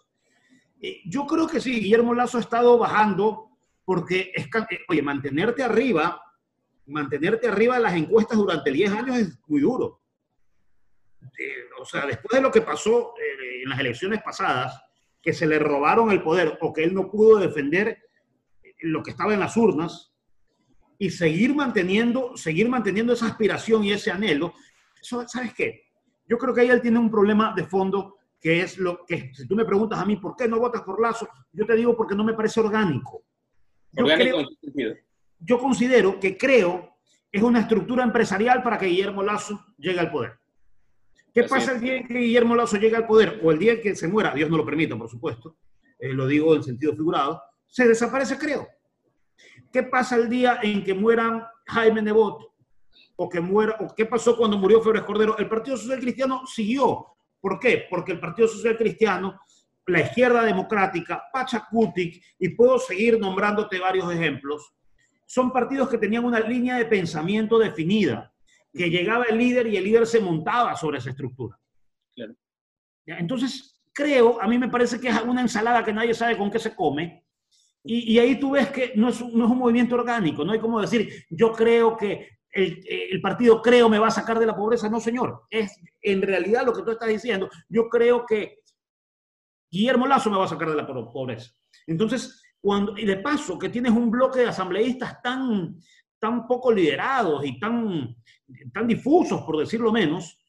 Eh, 0.81 1.01
yo 1.05 1.25
creo 1.25 1.47
que 1.47 1.61
sí, 1.61 1.79
Guillermo 1.79 2.13
Lazo 2.13 2.37
ha 2.37 2.41
estado 2.41 2.77
bajando 2.77 3.51
porque, 3.85 4.31
es, 4.35 4.45
eh, 4.47 4.79
oye, 4.89 5.01
mantenerte 5.01 5.63
arriba 5.63 6.21
mantenerte 6.87 7.47
arriba 7.47 7.75
de 7.75 7.83
las 7.83 7.95
encuestas 7.95 8.37
durante 8.37 8.71
10 8.71 8.91
años 8.91 9.17
es 9.17 9.39
muy 9.47 9.61
duro. 9.61 10.01
Eh, 11.21 11.69
o 11.79 11.85
sea, 11.85 12.05
después 12.05 12.37
de 12.37 12.41
lo 12.41 12.51
que 12.51 12.61
pasó 12.61 13.13
eh, 13.17 13.63
en 13.63 13.69
las 13.69 13.79
elecciones 13.79 14.21
pasadas, 14.21 14.81
que 15.21 15.33
se 15.33 15.47
le 15.47 15.57
robaron 15.57 16.11
el 16.11 16.21
poder 16.21 16.57
o 16.61 16.71
que 16.71 16.83
él 16.83 16.93
no 16.93 17.09
pudo 17.09 17.39
defender 17.39 17.99
lo 18.81 19.01
que 19.01 19.11
estaba 19.11 19.33
en 19.33 19.39
las 19.39 19.57
urnas 19.57 20.13
y 20.99 21.09
seguir 21.09 21.55
manteniendo, 21.55 22.37
seguir 22.37 22.69
manteniendo 22.69 23.13
esa 23.13 23.27
aspiración 23.27 23.83
y 23.83 23.91
ese 23.91 24.11
anhelo, 24.11 24.53
¿sabes 25.01 25.53
qué? 25.55 25.83
Yo 26.27 26.37
creo 26.37 26.53
que 26.53 26.61
ahí 26.61 26.69
él 26.69 26.81
tiene 26.81 26.99
un 26.99 27.09
problema 27.09 27.53
de 27.55 27.65
fondo 27.65 28.17
que 28.39 28.61
es 28.61 28.77
lo 28.77 29.03
que, 29.05 29.31
si 29.33 29.47
tú 29.47 29.55
me 29.55 29.65
preguntas 29.65 29.99
a 29.99 30.05
mí, 30.05 30.17
¿por 30.17 30.35
qué 30.35 30.47
no 30.47 30.59
votas 30.59 30.83
por 30.83 31.01
Lazo? 31.01 31.27
Yo 31.51 31.65
te 31.65 31.75
digo 31.75 31.97
porque 31.97 32.15
no 32.15 32.23
me 32.23 32.33
parece 32.33 32.59
orgánico. 32.59 33.23
orgánico 33.97 34.39
en 34.39 34.45
qué 34.45 34.55
sentido? 34.61 34.95
Yo 35.39 35.59
considero 35.59 36.19
que 36.19 36.37
creo 36.37 36.95
es 37.31 37.43
una 37.43 37.61
estructura 37.61 38.03
empresarial 38.03 38.63
para 38.63 38.77
que 38.77 38.85
Guillermo 38.85 39.21
Lazo 39.21 39.65
llegue 39.77 39.99
al 39.99 40.11
poder. 40.11 40.39
¿Qué 41.33 41.43
pasa 41.43 41.73
el 41.73 41.81
día 41.81 41.97
en 41.97 42.07
que 42.07 42.13
Guillermo 42.13 42.55
Lazo 42.55 42.77
llega 42.77 42.97
al 42.97 43.07
poder 43.07 43.41
o 43.43 43.51
el 43.51 43.59
día 43.59 43.73
en 43.73 43.81
que 43.81 43.93
se 43.93 44.07
muera? 44.07 44.33
Dios 44.33 44.49
no 44.49 44.55
lo 44.55 44.65
permita, 44.65 44.95
por 44.97 45.09
supuesto, 45.09 45.57
eh, 45.99 46.13
lo 46.13 46.27
digo 46.27 46.55
en 46.55 46.63
sentido 46.63 46.95
figurado, 46.95 47.41
se 47.67 47.85
desaparece, 47.85 48.37
creo. 48.37 48.65
¿Qué 49.69 49.83
pasa 49.83 50.15
el 50.15 50.29
día 50.29 50.59
en 50.63 50.81
que 50.81 50.93
mueran 50.93 51.43
Jaime 51.65 52.01
Nebot? 52.01 52.53
O 53.17 53.27
que 53.27 53.41
muera, 53.41 53.75
o 53.81 53.93
qué 53.93 54.05
pasó 54.05 54.37
cuando 54.37 54.57
murió 54.57 54.81
Febres 54.81 55.03
Cordero? 55.03 55.37
El 55.37 55.49
Partido 55.49 55.75
Social 55.75 55.99
Cristiano 55.99 56.43
siguió. 56.45 57.05
¿Por 57.41 57.59
qué? 57.59 57.85
Porque 57.89 58.13
el 58.13 58.21
Partido 58.21 58.47
Social 58.47 58.77
Cristiano, 58.77 59.37
la 59.87 59.99
izquierda 59.99 60.41
democrática, 60.41 61.21
Pachacutic, 61.33 62.23
y 62.39 62.49
puedo 62.49 62.79
seguir 62.79 63.19
nombrándote 63.19 63.77
varios 63.77 64.09
ejemplos, 64.13 64.73
son 65.25 65.51
partidos 65.51 65.89
que 65.89 65.97
tenían 65.97 66.25
una 66.25 66.39
línea 66.39 66.77
de 66.77 66.85
pensamiento 66.85 67.57
definida, 67.57 68.33
que 68.73 68.89
llegaba 68.89 69.25
el 69.25 69.37
líder 69.37 69.67
y 69.67 69.77
el 69.77 69.83
líder 69.83 70.05
se 70.05 70.19
montaba 70.19 70.75
sobre 70.75 70.99
esa 70.99 71.09
estructura. 71.09 71.59
Entonces, 73.05 73.81
creo, 73.93 74.41
a 74.41 74.47
mí 74.47 74.57
me 74.57 74.69
parece 74.69 74.99
que 74.99 75.09
es 75.09 75.21
una 75.21 75.41
ensalada 75.41 75.83
que 75.83 75.93
nadie 75.93 76.13
sabe 76.13 76.37
con 76.37 76.49
qué 76.49 76.59
se 76.59 76.75
come, 76.75 77.23
y, 77.87 78.17
ahí 78.17 78.39
tú 78.39 78.51
ves 78.51 78.69
que 78.71 78.93
no 78.95 79.09
es, 79.09 79.21
no 79.21 79.45
es, 79.45 79.51
un 79.51 79.59
movimiento 79.59 79.93
orgánico, 79.93 80.43
no 80.43 80.53
hay 80.53 80.59
como 80.59 80.81
decir, 80.81 81.23
yo 81.29 81.51
creo 81.51 81.95
que 81.95 82.39
el, 82.49 82.83
el, 83.11 83.21
partido 83.21 83.61
creo 83.61 83.87
me 83.89 83.99
va 83.99 84.07
a 84.07 84.11
sacar 84.11 84.39
de 84.39 84.47
la 84.47 84.55
pobreza, 84.55 84.89
no 84.89 84.99
señor, 84.99 85.43
es 85.51 85.79
en 86.01 86.23
realidad 86.23 86.65
lo 86.65 86.73
que 86.73 86.81
tú 86.81 86.89
estás 86.89 87.09
diciendo, 87.09 87.47
yo 87.69 87.87
creo 87.87 88.25
que 88.25 88.57
Guillermo 89.69 90.07
Lazo 90.07 90.31
me 90.31 90.37
va 90.37 90.45
a 90.45 90.47
sacar 90.47 90.69
de 90.69 90.75
la 90.75 90.87
pobreza. 90.87 91.51
Entonces, 91.85 92.41
y 92.97 93.05
de 93.05 93.17
paso, 93.17 93.59
que 93.59 93.69
tienes 93.69 93.91
un 93.91 94.09
bloque 94.09 94.39
de 94.39 94.47
asambleístas 94.47 95.21
tan, 95.21 95.79
tan 96.19 96.47
poco 96.47 96.71
liderados 96.71 97.45
y 97.45 97.59
tan, 97.59 98.15
tan 98.73 98.87
difusos, 98.87 99.41
por 99.43 99.57
decirlo 99.57 99.91
menos, 99.91 100.39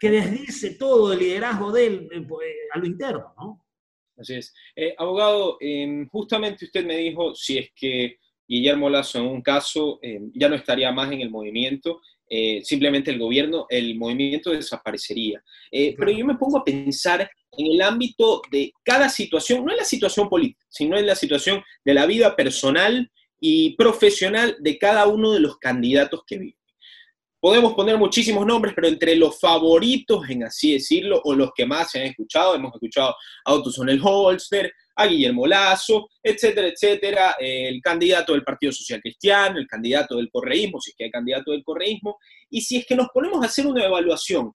que 0.00 0.10
desdice 0.10 0.74
todo 0.74 1.12
el 1.12 1.18
liderazgo 1.18 1.70
de 1.70 1.86
él 1.86 2.08
eh, 2.12 2.20
pues, 2.26 2.48
a 2.72 2.78
lo 2.78 2.86
interno, 2.86 3.34
¿no? 3.36 3.64
Así 4.16 4.34
es. 4.34 4.54
Eh, 4.74 4.94
abogado, 4.96 5.58
em, 5.60 6.08
justamente 6.08 6.64
usted 6.64 6.84
me 6.86 6.96
dijo 6.96 7.34
si 7.34 7.58
es 7.58 7.70
que 7.74 8.18
Guillermo 8.48 8.88
Lazo 8.88 9.18
en 9.18 9.26
un 9.26 9.42
caso 9.42 9.98
em, 10.00 10.30
ya 10.34 10.48
no 10.48 10.54
estaría 10.54 10.90
más 10.92 11.12
en 11.12 11.20
el 11.20 11.30
movimiento, 11.30 12.00
eh, 12.28 12.60
simplemente 12.64 13.10
el 13.10 13.18
gobierno, 13.18 13.66
el 13.68 13.96
movimiento 13.96 14.50
desaparecería. 14.50 15.42
Pero 15.70 16.10
yo 16.10 16.24
me 16.24 16.36
pongo 16.36 16.58
a 16.58 16.64
pensar 16.64 17.30
en 17.52 17.66
el 17.66 17.82
ámbito 17.82 18.42
de 18.50 18.72
cada 18.82 19.08
situación, 19.08 19.64
no 19.64 19.72
en 19.72 19.78
la 19.78 19.84
situación 19.84 20.28
política, 20.28 20.64
sino 20.68 20.96
en 20.96 21.06
la 21.06 21.14
situación 21.14 21.62
de 21.84 21.94
la 21.94 22.06
vida 22.06 22.36
personal 22.36 23.10
y 23.40 23.76
profesional 23.76 24.56
de 24.60 24.78
cada 24.78 25.06
uno 25.06 25.32
de 25.32 25.40
los 25.40 25.58
candidatos 25.58 26.22
que 26.26 26.38
vive. 26.38 26.58
Podemos 27.40 27.74
poner 27.74 27.96
muchísimos 27.98 28.46
nombres, 28.46 28.74
pero 28.74 28.88
entre 28.88 29.14
los 29.14 29.38
favoritos, 29.38 30.28
en 30.28 30.44
así 30.44 30.72
decirlo, 30.72 31.20
o 31.24 31.34
los 31.34 31.50
que 31.54 31.66
más 31.66 31.90
se 31.90 32.00
han 32.00 32.06
escuchado, 32.06 32.54
hemos 32.54 32.74
escuchado 32.74 33.14
a 33.44 33.52
Otto 33.52 33.70
Holster, 34.02 34.72
a 34.96 35.06
Guillermo 35.06 35.46
Lazo, 35.46 36.08
etcétera, 36.22 36.68
etcétera, 36.68 37.36
el 37.38 37.80
candidato 37.82 38.32
del 38.32 38.42
Partido 38.42 38.72
Social 38.72 39.00
Cristiano, 39.00 39.58
el 39.58 39.66
candidato 39.66 40.16
del 40.16 40.30
correísmo, 40.30 40.80
si 40.80 40.90
es 40.90 40.96
que 40.96 41.04
hay 41.04 41.10
candidato 41.10 41.52
del 41.52 41.62
correísmo, 41.62 42.16
y 42.50 42.62
si 42.62 42.78
es 42.78 42.86
que 42.86 42.96
nos 42.96 43.08
ponemos 43.12 43.42
a 43.42 43.46
hacer 43.46 43.66
una 43.66 43.84
evaluación, 43.84 44.52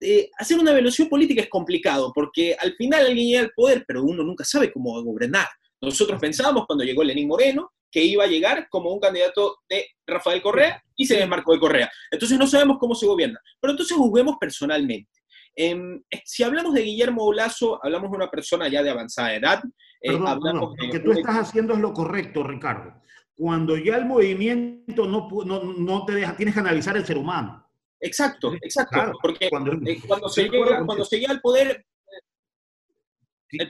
eh, 0.00 0.30
hacer 0.38 0.58
una 0.58 0.70
evaluación 0.70 1.08
política 1.08 1.42
es 1.42 1.48
complicado, 1.48 2.12
porque 2.14 2.56
al 2.58 2.74
final 2.74 3.06
alguien 3.06 3.26
llega 3.26 3.40
al 3.40 3.52
poder, 3.54 3.84
pero 3.86 4.02
uno 4.02 4.22
nunca 4.22 4.44
sabe 4.44 4.72
cómo 4.72 4.94
va 4.94 5.00
a 5.00 5.04
gobernar. 5.04 5.46
Nosotros 5.80 6.20
pensábamos 6.20 6.66
cuando 6.66 6.84
llegó 6.84 7.02
Lenín 7.02 7.28
Moreno 7.28 7.72
que 7.90 8.04
iba 8.04 8.24
a 8.24 8.28
llegar 8.28 8.68
como 8.70 8.92
un 8.92 9.00
candidato 9.00 9.58
de 9.68 9.86
Rafael 10.06 10.40
Correa 10.40 10.82
y 10.96 11.06
se 11.06 11.16
desmarcó 11.16 11.52
de 11.52 11.60
Correa. 11.60 11.90
Entonces 12.10 12.38
no 12.38 12.46
sabemos 12.46 12.78
cómo 12.78 12.94
se 12.94 13.06
gobierna. 13.06 13.40
Pero 13.60 13.72
entonces 13.72 13.96
juzguemos 13.96 14.36
personalmente. 14.38 15.19
Em, 15.62 16.02
si 16.24 16.42
hablamos 16.42 16.72
de 16.72 16.80
Guillermo 16.80 17.22
Olazo, 17.22 17.78
hablamos 17.84 18.10
de 18.10 18.16
una 18.16 18.30
persona 18.30 18.66
ya 18.68 18.82
de 18.82 18.88
avanzada 18.88 19.34
edad. 19.34 19.62
Eh, 20.00 20.12
lo 20.12 20.72
que 20.90 21.00
tú 21.00 21.12
estás 21.12 21.36
haciendo 21.36 21.74
es 21.74 21.80
lo 21.80 21.92
correcto, 21.92 22.42
Ricardo. 22.42 22.94
Cuando 23.34 23.76
ya 23.76 23.96
el 23.96 24.06
movimiento 24.06 25.06
no, 25.06 25.28
no, 25.44 25.62
no 25.62 26.06
te 26.06 26.14
deja, 26.14 26.34
tienes 26.34 26.54
que 26.54 26.60
analizar 26.60 26.96
el 26.96 27.04
ser 27.04 27.18
humano. 27.18 27.62
Exacto, 28.00 28.54
exacto. 28.54 29.12
porque 29.20 29.50
cuando, 29.50 29.72
eh, 29.86 30.00
cuando, 30.08 30.30
se 30.30 30.48
llega, 30.48 30.82
cuando 30.86 31.04
se 31.04 31.20
llega 31.20 31.32
al 31.32 31.42
poder, 31.42 31.84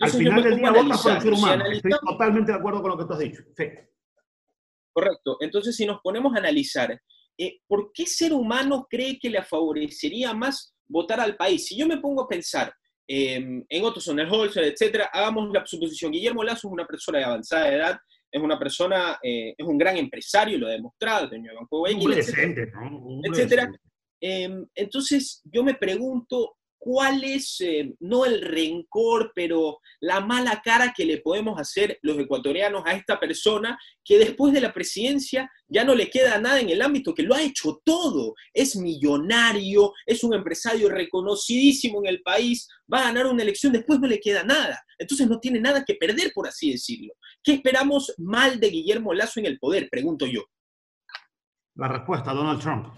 al 0.01 0.11
final 0.11 0.45
del 0.45 0.57
día 0.59 0.71
votas 0.71 1.03
por 1.03 1.13
el 1.13 1.23
ser 1.23 1.33
humano. 1.33 1.65
Estoy 1.73 1.91
totalmente 2.07 2.53
de 2.53 2.59
acuerdo 2.59 2.83
con 2.83 2.91
lo 2.93 2.99
que 2.99 3.05
tú 3.05 3.13
has 3.15 3.19
dicho. 3.19 3.43
Sí. 3.57 3.65
Correcto. 4.93 5.39
Entonces, 5.41 5.75
si 5.75 5.87
nos 5.87 6.01
ponemos 6.03 6.37
a 6.37 6.39
analizar, 6.39 7.03
eh, 7.37 7.59
¿por 7.67 7.91
qué 7.93 8.07
ser 8.07 8.33
humano 8.33 8.87
cree 8.89 9.19
que 9.19 9.29
le 9.29 9.43
favorecería 9.43 10.33
más 10.35 10.73
votar 10.91 11.21
al 11.21 11.37
país? 11.37 11.65
Si 11.65 11.77
yo 11.77 11.87
me 11.87 11.99
pongo 11.99 12.23
a 12.23 12.29
pensar 12.29 12.73
em, 13.07 13.65
en 13.69 14.19
el 14.19 14.33
Holzer, 14.33 14.65
etcétera, 14.65 15.11
hagamos 15.13 15.51
la 15.53 15.65
suposición. 15.65 16.13
Guillermo 16.13 16.45
Lazo 16.45 16.69
es 16.69 16.73
una 16.73 16.87
persona 16.87 17.19
de 17.19 17.25
avanzada 17.25 17.73
edad, 17.73 17.99
es 18.31 18.43
una 18.43 18.59
persona, 18.59 19.19
eh, 19.23 19.55
es 19.57 19.67
un 19.67 19.79
gran 19.79 19.97
empresario, 19.97 20.59
lo 20.59 20.69
ha 20.69 20.71
demostrado, 20.71 21.29
dueño 21.29 21.51
de 21.51 21.57
Banco 21.57 21.79
Guayaquil, 21.79 22.13
etcétera. 22.13 22.73
etcétera. 23.25 23.73
Em, 24.21 24.67
entonces, 24.75 25.43
yo 25.45 25.65
me 25.65 25.75
pregunto, 25.75 26.57
cuál 26.81 27.23
es, 27.23 27.61
eh, 27.61 27.95
no 28.01 28.25
el 28.25 28.41
rencor, 28.41 29.33
pero 29.35 29.79
la 30.01 30.21
mala 30.21 30.63
cara 30.65 30.95
que 30.97 31.05
le 31.05 31.19
podemos 31.19 31.61
hacer 31.61 31.99
los 32.03 32.19
ecuatorianos 32.19 32.83
a 32.87 32.95
esta 32.95 33.21
persona 33.21 33.79
que 34.03 34.19
después 34.19 34.55
de 34.55 34.63
la 34.63 34.73
presidencia 34.73 35.49
ya 35.69 35.85
no 35.85 35.95
le 35.95 36.09
queda 36.09 36.41
nada 36.41 36.59
en 36.59 36.71
el 36.71 36.81
ámbito, 36.81 37.15
que 37.15 37.23
lo 37.23 37.35
ha 37.35 37.43
hecho 37.43 37.81
todo. 37.85 38.35
Es 38.55 38.77
millonario, 38.77 39.93
es 40.07 40.25
un 40.25 40.33
empresario 40.35 40.89
reconocidísimo 40.89 42.01
en 42.01 42.07
el 42.07 42.23
país, 42.23 42.67
va 42.93 43.01
a 43.01 43.05
ganar 43.05 43.27
una 43.27 43.43
elección, 43.43 43.75
después 43.75 44.01
no 44.01 44.09
le 44.09 44.19
queda 44.19 44.43
nada. 44.43 44.83
Entonces 44.99 45.29
no 45.29 45.39
tiene 45.39 45.61
nada 45.61 45.85
que 45.85 45.95
perder, 45.95 46.33
por 46.35 46.49
así 46.49 46.73
decirlo. 46.73 47.13
¿Qué 47.43 47.53
esperamos 47.53 48.15
mal 48.17 48.59
de 48.59 48.71
Guillermo 48.71 49.13
Lazo 49.13 49.39
en 49.39 49.47
el 49.47 49.59
poder? 49.59 49.89
Pregunto 49.91 50.27
yo. 50.27 50.45
La 51.75 51.89
respuesta, 51.89 52.33
Donald 52.33 52.61
Trump. 52.61 52.89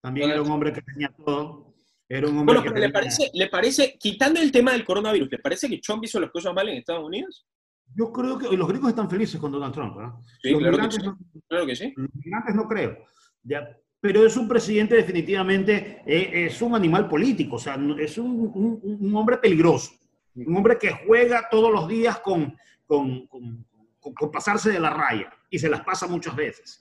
También 0.00 0.30
era 0.30 0.40
un 0.40 0.50
hombre 0.50 0.72
que 0.72 0.80
tenía 0.80 1.12
todo, 1.24 1.67
bueno, 2.08 2.62
pero 2.62 2.76
¿le, 2.76 2.90
parece, 2.90 3.30
¿le 3.34 3.48
parece, 3.48 3.96
quitando 3.98 4.40
el 4.40 4.50
tema 4.50 4.72
del 4.72 4.84
coronavirus, 4.84 5.30
¿le 5.30 5.38
parece 5.38 5.68
que 5.68 5.78
Trump 5.78 6.04
hizo 6.04 6.18
las 6.18 6.30
cosas 6.30 6.54
mal 6.54 6.68
en 6.68 6.78
Estados 6.78 7.04
Unidos? 7.04 7.46
Yo 7.94 8.12
creo 8.12 8.38
que 8.38 8.56
los 8.56 8.68
gringos 8.68 8.90
están 8.90 9.10
felices 9.10 9.40
con 9.40 9.52
Donald 9.52 9.74
Trump, 9.74 9.96
¿verdad? 9.96 10.14
Sí, 10.42 10.54
claro 10.54 10.78
que, 10.78 10.90
sí. 10.90 11.02
No, 11.02 11.18
claro 11.48 11.66
que, 11.66 11.76
sí. 11.76 11.92
Los 11.96 12.08
migrantes 12.14 12.54
no 12.54 12.68
creo. 12.68 12.98
Ya, 13.42 13.76
pero 14.00 14.24
es 14.24 14.36
un 14.36 14.48
presidente 14.48 14.94
definitivamente, 14.94 16.02
eh, 16.06 16.46
es 16.46 16.62
un 16.62 16.74
animal 16.74 17.08
político, 17.08 17.56
o 17.56 17.58
sea, 17.58 17.78
es 17.98 18.16
un, 18.16 18.50
un, 18.54 18.80
un, 18.82 19.16
hombre 19.16 19.38
peligroso, 19.38 19.92
un 20.34 20.56
hombre 20.56 20.78
que 20.78 20.92
juega 21.06 21.48
todos 21.50 21.72
los 21.72 21.88
días 21.88 22.20
con, 22.20 22.56
con, 22.86 23.26
con, 23.26 23.66
con 24.00 24.30
pasarse 24.30 24.70
de 24.70 24.80
la 24.80 24.90
raya 24.90 25.32
y 25.50 25.58
se 25.58 25.68
las 25.68 25.82
pasa 25.82 26.06
muchas 26.06 26.36
veces. 26.36 26.80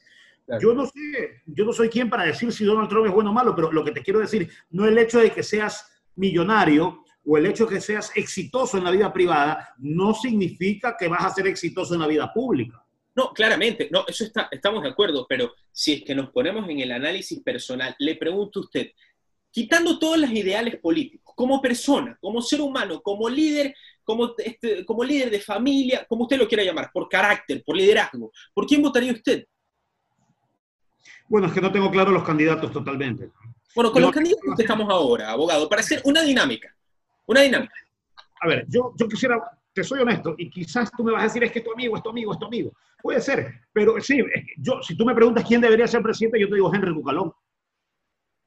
Yo 0.62 0.74
no 0.74 0.86
sé, 0.86 1.42
yo 1.46 1.66
no 1.66 1.74
soy 1.74 1.90
quien 1.90 2.10
para 2.10 2.24
decir 2.24 2.52
si 2.54 2.64
Donald 2.64 2.90
Trump 2.90 3.06
es 3.06 3.12
bueno 3.12 3.32
o 3.32 3.34
malo, 3.34 3.54
pero 3.54 3.72
lo 3.72 3.84
que 3.84 3.92
te 3.92 4.02
quiero 4.02 4.20
decir, 4.20 4.50
no 4.70 4.88
el 4.88 4.98
hecho 4.98 5.20
de 5.20 5.32
que 5.32 5.44
seas 5.44 5.92
millonario 6.16 7.04
o 7.26 7.38
el 7.38 7.46
hecho 7.46 7.66
de 7.66 7.76
que 7.76 7.82
seas 7.82 8.12
exitoso 8.16 8.78
en 8.78 8.86
la 8.86 8.92
vida 8.92 9.12
privada, 9.12 9.74
no 9.80 10.14
significa 10.14 10.96
que 10.98 11.10
vas 11.10 11.26
a 11.26 11.34
ser 11.34 11.48
exitoso 11.48 11.94
en 11.94 12.00
la 12.00 12.08
vida 12.08 12.32
pública. 12.34 12.82
No, 13.14 13.34
claramente, 13.34 13.90
no, 13.92 14.06
eso 14.08 14.24
está, 14.24 14.48
estamos 14.52 14.84
de 14.84 14.90
acuerdo, 14.90 15.26
pero 15.28 15.54
si 15.72 15.94
es 15.94 16.04
que 16.04 16.16
nos 16.16 16.30
ponemos 16.30 16.70
en 16.70 16.80
el 16.80 16.92
análisis 16.92 17.42
personal, 17.42 17.96
le 18.00 18.16
pregunto 18.16 18.60
a 18.60 18.64
usted, 18.64 18.92
quitando 19.52 20.00
todos 20.00 20.20
los 20.20 20.30
ideales 20.30 20.78
políticos, 20.78 21.34
como 21.36 21.62
persona, 21.62 22.18
como 22.22 22.42
ser 22.42 22.62
humano, 22.62 23.02
como 23.02 23.28
líder, 23.28 23.76
como, 24.04 24.36
este, 24.38 24.86
como 24.86 25.04
líder 25.04 25.30
de 25.30 25.42
familia, 25.42 26.06
como 26.08 26.24
usted 26.24 26.38
lo 26.38 26.48
quiera 26.48 26.64
llamar, 26.64 26.92
por 26.94 27.10
carácter, 27.10 27.64
por 27.66 27.76
liderazgo, 27.76 28.32
¿por 28.54 28.66
quién 28.66 28.82
votaría 28.82 29.12
usted? 29.12 29.46
Bueno, 31.30 31.48
es 31.48 31.54
que 31.54 31.62
no 31.62 31.72
tengo 31.72 31.92
claro 31.92 32.12
los 32.12 32.24
candidatos 32.24 32.72
totalmente. 32.72 33.32
Bueno, 33.76 33.92
con 33.92 34.02
los 34.02 34.12
candidatos 34.12 34.56
que 34.56 34.63
estamos 34.63 34.90
ahora, 34.90 35.32
abogado, 35.32 35.68
para 35.68 35.82
hacer 35.82 36.02
una 36.06 36.22
dinámica. 36.22 36.74
Una 37.26 37.42
dinámica. 37.42 37.74
A 38.42 38.48
ver, 38.48 38.66
yo, 38.68 38.94
yo 38.98 39.08
quisiera, 39.08 39.42
te 39.74 39.84
soy 39.84 40.00
honesto, 40.00 40.36
y 40.38 40.50
quizás 40.50 40.90
tú 40.96 41.04
me 41.04 41.12
vas 41.12 41.22
a 41.22 41.26
decir 41.26 41.44
es 41.44 41.52
que 41.52 41.60
es 41.60 41.66
tu 41.66 41.74
amigo, 41.74 41.98
es 41.98 42.04
tu 42.04 42.10
amigo, 42.10 42.34
es 42.34 42.40
tu 42.40 42.46
amigo. 42.46 42.72
Puede 43.02 43.22
ser, 43.22 43.62
pero 43.74 44.00
sí, 44.00 44.24
yo, 44.58 44.82
si 44.82 44.96
tú 44.96 45.06
me 45.06 45.13
preguntas 45.13 45.46
quién 45.48 45.62
debería 45.62 45.88
ser 45.88 46.02
presidente, 46.02 46.40
yo 46.40 46.48
te 46.48 46.56
digo 46.56 46.74
Henry 46.74 46.92
Bucalón. 46.92 47.32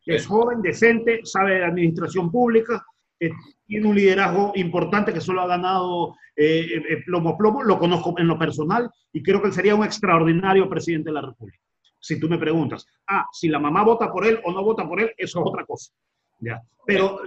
es 0.06 0.26
joven, 0.26 0.62
decente, 0.62 1.20
sabe 1.24 1.56
de 1.56 1.64
administración 1.64 2.30
pública, 2.30 2.84
eh, 3.20 3.30
tiene 3.66 3.86
un 3.86 3.94
liderazgo 3.94 4.52
importante 4.54 5.12
que 5.12 5.20
solo 5.20 5.42
ha 5.42 5.46
ganado 5.46 6.16
eh, 6.34 6.82
eh, 6.88 7.02
plomo 7.04 7.36
plomo, 7.36 7.62
lo 7.62 7.78
conozco 7.78 8.14
en 8.18 8.26
lo 8.26 8.38
personal 8.38 8.90
y 9.12 9.22
creo 9.22 9.42
que 9.42 9.48
él 9.48 9.52
sería 9.52 9.74
un 9.74 9.84
extraordinario 9.84 10.68
presidente 10.68 11.10
de 11.10 11.14
la 11.14 11.20
República 11.20 11.60
si 12.00 12.18
tú 12.18 12.28
me 12.28 12.38
preguntas. 12.38 12.86
Ah, 13.06 13.26
si 13.32 13.48
la 13.48 13.58
mamá 13.58 13.84
vota 13.84 14.10
por 14.10 14.26
él 14.26 14.40
o 14.44 14.52
no 14.52 14.64
vota 14.64 14.88
por 14.88 15.00
él, 15.00 15.12
eso 15.16 15.40
es 15.40 15.46
otra 15.46 15.64
cosa. 15.64 15.92
¿ya? 16.40 16.60
Pero, 16.86 17.20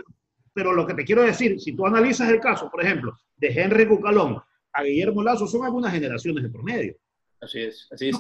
pero 0.54 0.74
lo 0.74 0.86
que 0.86 0.96
te 0.96 1.06
quiero 1.06 1.22
decir, 1.22 1.60
si 1.60 1.76
tú 1.76 1.86
analizas 1.86 2.30
el 2.30 2.40
caso, 2.40 2.70
por 2.70 2.84
ejemplo, 2.84 3.14
de 3.38 3.48
Henry 3.48 3.86
Bucalón 3.86 4.42
a 4.74 4.84
Guillermo 4.84 5.24
Lazo, 5.24 5.48
son 5.48 5.64
algunas 5.64 5.94
generaciones 5.94 6.44
de 6.44 6.50
promedio. 6.50 6.96
Así 7.40 7.62
es, 7.62 7.88
así 7.92 8.10
es. 8.10 8.20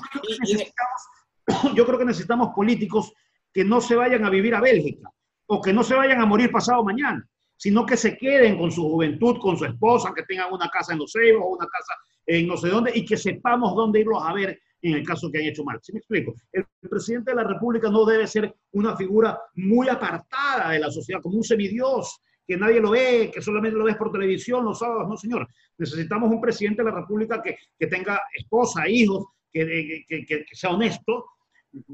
Yo 1.76 1.86
creo, 1.86 1.98
que 1.98 2.06
necesitamos 2.06 2.54
políticos 2.56 3.12
que 3.52 3.64
no 3.64 3.82
se 3.82 3.96
vayan 3.96 4.24
a 4.26 4.30
vivir 4.30 4.56
a 4.56 4.62
Bélgica 4.62 5.10
o 5.48 5.62
que 5.62 5.74
no 5.74 5.84
se 5.84 5.96
vayan 5.96 6.22
a 6.22 6.26
morir 6.26 6.52
pasado 6.52 6.84
mañana, 6.84 7.28
sino 7.58 7.86
que 7.86 7.98
se 7.98 8.18
queden 8.18 8.58
con 8.58 8.72
su 8.72 8.84
juventud, 8.84 9.38
con 9.40 9.58
su 9.58 9.66
esposa, 9.66 10.14
que 10.16 10.24
tengan 10.24 10.54
una 10.54 10.70
casa 10.70 10.94
en 10.94 11.00
Los 11.00 11.12
Ceibos 11.12 11.44
o 11.44 11.56
una 11.56 11.68
casa 11.68 11.94
en 12.26 12.48
no 12.48 12.56
sé 12.56 12.70
dónde 12.70 12.92
y 12.96 13.06
que 13.06 13.18
sepamos 13.18 13.76
dónde 13.76 14.00
irlos 14.00 14.24
a 14.24 14.34
ver 14.34 14.60
en 14.84 14.96
el 14.96 15.04
caso 15.06 15.32
que 15.32 15.40
han 15.40 15.46
hecho 15.46 15.64
mal. 15.64 15.80
¿Sí 15.82 15.94
me 15.94 16.00
explico? 16.00 16.36
El 16.52 16.66
presidente 16.90 17.32
de 17.32 17.38
la 17.38 17.44
República 17.44 17.90
no 17.90 18.06
debe 18.06 18.28
ser 18.28 18.54
una 18.74 18.96
figura 18.96 19.40
muy 19.56 19.90
apartada 19.90 20.72
de 20.72 20.80
la 20.80 20.92
sociedad, 20.92 21.22
como 21.22 21.38
un 21.38 21.44
semidios, 21.44 22.20
que 22.46 22.58
nadie 22.58 22.80
lo 22.82 22.92
ve, 22.92 23.32
que 23.34 23.42
solamente 23.42 23.78
lo 23.78 23.86
ves 23.86 23.96
por 23.96 24.12
televisión 24.12 24.66
los 24.66 24.80
sábados. 24.80 25.08
No, 25.08 25.18
señor. 25.18 25.48
Necesitamos 25.78 26.30
un 26.30 26.42
presidente 26.42 26.84
de 26.84 26.92
la 26.92 26.98
República 26.98 27.42
que, 27.42 27.58
que 27.80 27.88
tenga 27.88 28.22
esposa, 28.38 28.88
hijos, 28.88 29.26
que, 29.52 30.04
que, 30.08 30.26
que 30.26 30.46
sea 30.52 30.72
honesto, 30.72 31.26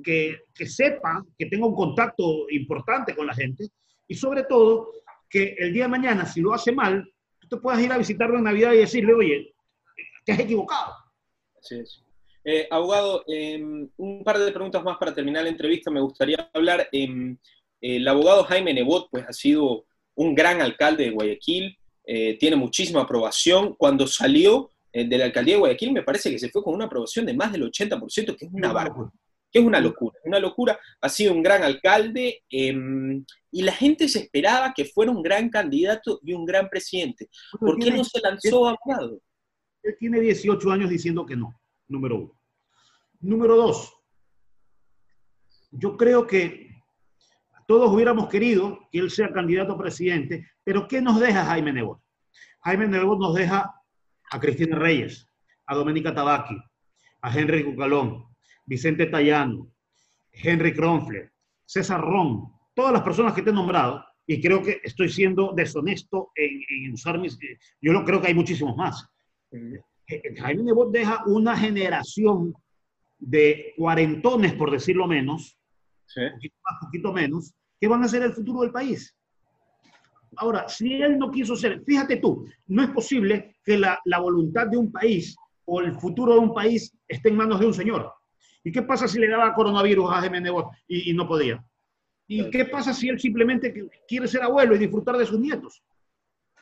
que, 0.03 0.67
sepa, 0.67 1.23
que 1.37 1.45
tenga 1.45 1.67
un 1.67 1.75
contacto 1.75 2.49
importante 2.49 3.15
con 3.15 3.27
la 3.27 3.33
gente 3.33 3.67
y 4.07 4.15
sobre 4.15 4.43
todo 4.43 4.91
que 5.29 5.55
el 5.57 5.73
día 5.73 5.83
de 5.83 5.89
mañana, 5.89 6.25
si 6.25 6.41
lo 6.41 6.53
hace 6.53 6.71
mal, 6.71 7.07
tú 7.39 7.47
te 7.47 7.57
puedas 7.57 7.81
ir 7.81 7.91
a 7.91 7.97
visitarlo 7.97 8.37
en 8.37 8.43
Navidad 8.43 8.73
y 8.73 8.77
decirle, 8.77 9.13
oye, 9.13 9.53
te 10.25 10.31
has 10.31 10.39
equivocado. 10.39 10.93
Así 11.57 11.79
es. 11.79 12.03
Eh, 12.51 12.67
abogado, 12.71 13.23
em, 13.27 13.87
un 13.97 14.23
par 14.23 14.39
de 14.39 14.51
preguntas 14.51 14.83
más 14.83 14.97
para 14.97 15.13
terminar 15.13 15.43
la 15.43 15.51
entrevista. 15.51 15.91
Me 15.91 16.01
gustaría 16.01 16.49
hablar. 16.51 16.89
Em, 16.91 17.37
el 17.79 18.07
abogado 18.07 18.43
Jaime 18.45 18.73
Nebot, 18.73 19.07
pues 19.11 19.23
ha 19.27 19.33
sido 19.33 19.85
un 20.15 20.33
gran 20.33 20.59
alcalde 20.59 21.03
de 21.03 21.11
Guayaquil, 21.11 21.77
eh, 22.07 22.39
tiene 22.39 22.55
muchísima 22.55 23.01
aprobación. 23.01 23.75
Cuando 23.75 24.07
salió 24.07 24.71
eh, 24.91 25.07
de 25.07 25.17
la 25.19 25.25
alcaldía 25.25 25.53
de 25.53 25.59
Guayaquil, 25.59 25.91
me 25.91 26.01
parece 26.01 26.31
que 26.31 26.39
se 26.39 26.49
fue 26.49 26.63
con 26.63 26.73
una 26.73 26.85
aprobación 26.85 27.27
de 27.27 27.35
más 27.35 27.51
del 27.51 27.61
80%, 27.71 28.35
que 28.35 28.45
es 28.45 28.51
una 28.51 28.73
barbaridad. 28.73 29.13
que 29.51 29.59
es 29.59 29.65
una 29.65 29.79
locura, 29.79 30.17
una 30.25 30.39
locura. 30.39 30.79
Ha 31.01 31.09
sido 31.09 31.33
un 31.33 31.43
gran 31.43 31.61
alcalde 31.61 32.41
em, 32.49 33.23
y 33.51 33.61
la 33.61 33.73
gente 33.73 34.07
se 34.07 34.21
esperaba 34.21 34.73
que 34.75 34.85
fuera 34.85 35.11
un 35.11 35.21
gran 35.21 35.49
candidato 35.49 36.19
y 36.23 36.33
un 36.33 36.45
gran 36.45 36.67
presidente. 36.67 37.29
¿Por 37.59 37.77
qué 37.77 37.91
no 37.91 38.03
se 38.03 38.19
lanzó 38.21 38.67
a 38.67 38.75
lado? 38.87 39.21
Él 39.83 39.95
tiene 39.99 40.19
18 40.19 40.71
años 40.71 40.89
diciendo 40.89 41.27
que 41.27 41.35
no, 41.35 41.53
número 41.87 42.15
uno. 42.17 42.38
Número 43.21 43.57
dos, 43.57 43.93
yo 45.71 45.97
creo 45.97 46.25
que 46.25 46.69
todos 47.67 47.91
hubiéramos 47.91 48.29
querido 48.29 48.79
que 48.91 48.99
él 48.99 49.11
sea 49.11 49.31
candidato 49.31 49.73
a 49.73 49.77
presidente, 49.77 50.47
pero 50.63 50.87
¿qué 50.87 51.01
nos 51.01 51.19
deja 51.19 51.45
Jaime 51.45 51.73
Nebot? 51.73 52.01
Jaime 52.61 52.87
Nebot 52.87 53.19
nos 53.19 53.35
deja 53.35 53.75
a 54.31 54.39
Cristina 54.39 54.79
Reyes, 54.79 55.27
a 55.65 55.75
Doménica 55.75 56.13
Tabaqui, 56.13 56.57
a 57.21 57.37
Henry 57.37 57.63
Cucalón, 57.65 58.25
Vicente 58.65 59.05
Tallano, 59.07 59.69
Henry 60.31 60.73
Kronfler, 60.73 61.31
César 61.65 62.01
Ron, 62.01 62.51
todas 62.73 62.93
las 62.93 63.03
personas 63.03 63.33
que 63.33 63.41
te 63.41 63.49
he 63.49 63.53
nombrado, 63.53 64.03
y 64.25 64.41
creo 64.41 64.63
que 64.63 64.79
estoy 64.83 65.09
siendo 65.09 65.53
deshonesto 65.53 66.31
en, 66.35 66.93
usar 66.93 67.19
mis... 67.19 67.37
Yo 67.81 67.91
no 67.91 68.05
creo 68.05 68.21
que 68.21 68.27
hay 68.27 68.33
muchísimos 68.33 68.77
más. 68.77 69.05
Eh, 69.51 69.81
eh, 70.07 70.35
Jaime 70.39 70.63
Nebot 70.63 70.91
deja 70.91 71.23
una 71.25 71.57
generación 71.57 72.53
de 73.19 73.73
cuarentones, 73.77 74.53
por 74.53 74.71
decirlo 74.71 75.07
menos, 75.07 75.57
un 76.15 76.31
poquito 76.31 76.55
más, 76.63 76.79
poquito 76.81 77.13
menos, 77.13 77.53
que 77.79 77.87
van 77.87 78.03
a 78.03 78.07
ser 78.07 78.23
el 78.23 78.33
futuro 78.33 78.61
del 78.61 78.71
país. 78.71 79.15
Ahora, 80.37 80.67
si 80.67 81.01
él 81.01 81.17
no 81.17 81.29
quiso 81.29 81.55
ser, 81.55 81.83
fíjate 81.85 82.17
tú, 82.17 82.47
no 82.67 82.83
es 82.83 82.89
posible 82.91 83.57
que 83.63 83.77
la, 83.77 83.99
la 84.05 84.19
voluntad 84.19 84.67
de 84.67 84.77
un 84.77 84.91
país 84.91 85.35
o 85.65 85.81
el 85.81 85.93
futuro 85.99 86.33
de 86.33 86.39
un 86.39 86.53
país 86.53 86.93
esté 87.07 87.29
en 87.29 87.37
manos 87.37 87.59
de 87.59 87.67
un 87.67 87.73
señor. 87.73 88.11
¿Y 88.63 88.71
qué 88.71 88.81
pasa 88.81 89.07
si 89.07 89.19
le 89.19 89.27
daba 89.27 89.53
coronavirus 89.53 90.11
a 90.11 90.21
Jaime 90.21 90.41
Nebot 90.41 90.69
y, 90.87 91.13
no 91.13 91.27
podía? 91.27 91.63
¿Y 92.27 92.49
qué 92.49 92.65
pasa 92.65 92.93
si 92.93 93.09
él 93.09 93.19
simplemente 93.19 93.73
quiere 94.07 94.27
ser 94.27 94.43
abuelo 94.43 94.75
y 94.75 94.79
disfrutar 94.79 95.17
de 95.17 95.25
sus 95.25 95.39
nietos? 95.39 95.81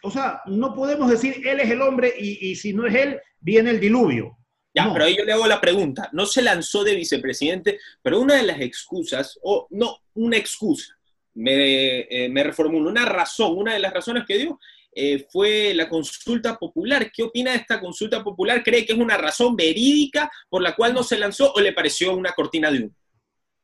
O 0.03 0.11
sea, 0.11 0.41
no 0.45 0.73
podemos 0.75 1.09
decir 1.09 1.45
él 1.45 1.59
es 1.59 1.69
el 1.69 1.81
hombre 1.81 2.13
y, 2.17 2.55
si 2.55 2.73
no 2.73 2.85
es 2.85 2.95
él, 2.95 3.19
viene 3.39 3.71
el 3.71 3.79
diluvio. 3.79 4.37
Ya, 4.77 4.93
pero 4.93 5.05
ahí 5.05 5.17
yo 5.17 5.25
le 5.25 5.33
hago 5.33 5.47
la 5.47 5.59
pregunta. 5.59 6.09
No 6.13 6.25
se 6.27 6.43
lanzó 6.43 6.83
de 6.83 6.95
vicepresidente, 6.95 7.79
pero 8.01 8.19
una 8.19 8.35
de 8.35 8.43
las 8.43 8.61
excusas, 8.61 9.39
o 9.41 9.67
no, 9.71 9.97
una 10.13 10.37
excusa, 10.37 10.95
me, 11.33 12.01
eh, 12.01 12.29
me 12.29 12.43
reformulo, 12.43 12.89
una 12.89 13.05
razón, 13.05 13.57
una 13.57 13.73
de 13.73 13.79
las 13.79 13.93
razones 13.93 14.23
que 14.27 14.37
dio 14.37 14.59
eh, 14.99 15.27
fue 15.31 15.73
la 15.73 15.89
consulta 15.89 16.57
popular. 16.57 17.11
¿Qué 17.11 17.23
opina 17.23 17.51
de 17.51 17.57
esta 17.57 17.79
consulta 17.79 18.23
popular? 18.23 18.63
¿Cree 18.63 18.85
que 18.85 18.93
es 18.93 18.99
una 18.99 19.17
razón 19.17 19.55
verídica 19.55 20.29
por 20.49 20.61
la 20.61 20.75
cual 20.75 20.93
no 20.93 21.03
se 21.03 21.17
lanzó 21.17 21.53
o 21.53 21.59
le 21.59 21.73
pareció 21.73 22.15
una 22.15 22.31
cortina 22.31 22.71
de 22.71 22.83
humo? 22.83 22.95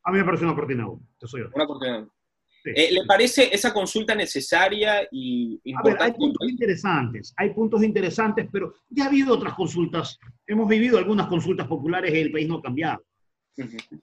A 0.03 0.11
mí 0.11 0.17
me 0.17 0.25
pareció 0.25 0.47
una 0.47 0.55
cortina 0.55 0.83
de 0.83 0.89
humo, 0.89 1.07
Una 1.53 1.65
cortina 1.67 1.93
de 1.93 1.99
humo. 2.03 2.13
Eh, 2.65 2.93
¿Le 2.93 3.05
parece 3.05 3.53
esa 3.53 3.73
consulta 3.73 4.15
necesaria 4.15 5.07
y 5.11 5.59
importante? 5.65 6.03
hay 6.05 6.13
puntos 6.13 6.49
interesantes, 6.49 7.33
hay 7.35 7.49
puntos 7.49 7.83
interesantes, 7.83 8.47
pero 8.51 8.73
ya 8.89 9.05
ha 9.05 9.07
habido 9.07 9.33
otras 9.33 9.53
consultas. 9.53 10.17
Hemos 10.47 10.67
vivido 10.67 10.97
algunas 10.97 11.27
consultas 11.27 11.67
populares 11.67 12.13
y 12.13 12.19
el 12.19 12.31
país 12.31 12.47
no 12.47 12.57
ha 12.57 12.61
cambiado. 12.61 13.03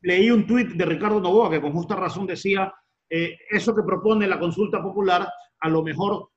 Leí 0.03 0.31
un 0.31 0.47
tuit 0.47 0.69
de 0.71 0.85
Ricardo 0.85 1.21
Novoa 1.21 1.51
que 1.51 1.61
con 1.61 1.73
justa 1.73 1.97
razón 1.97 2.27
decía, 2.27 2.73
eh, 3.09 3.37
eso 3.51 3.75
que 3.75 3.83
propone 3.83 4.27
la 4.27 4.39
consulta 4.39 4.83
popular, 4.83 5.29
a 5.59 5.69
lo 5.69 5.83
mejor 5.83 6.29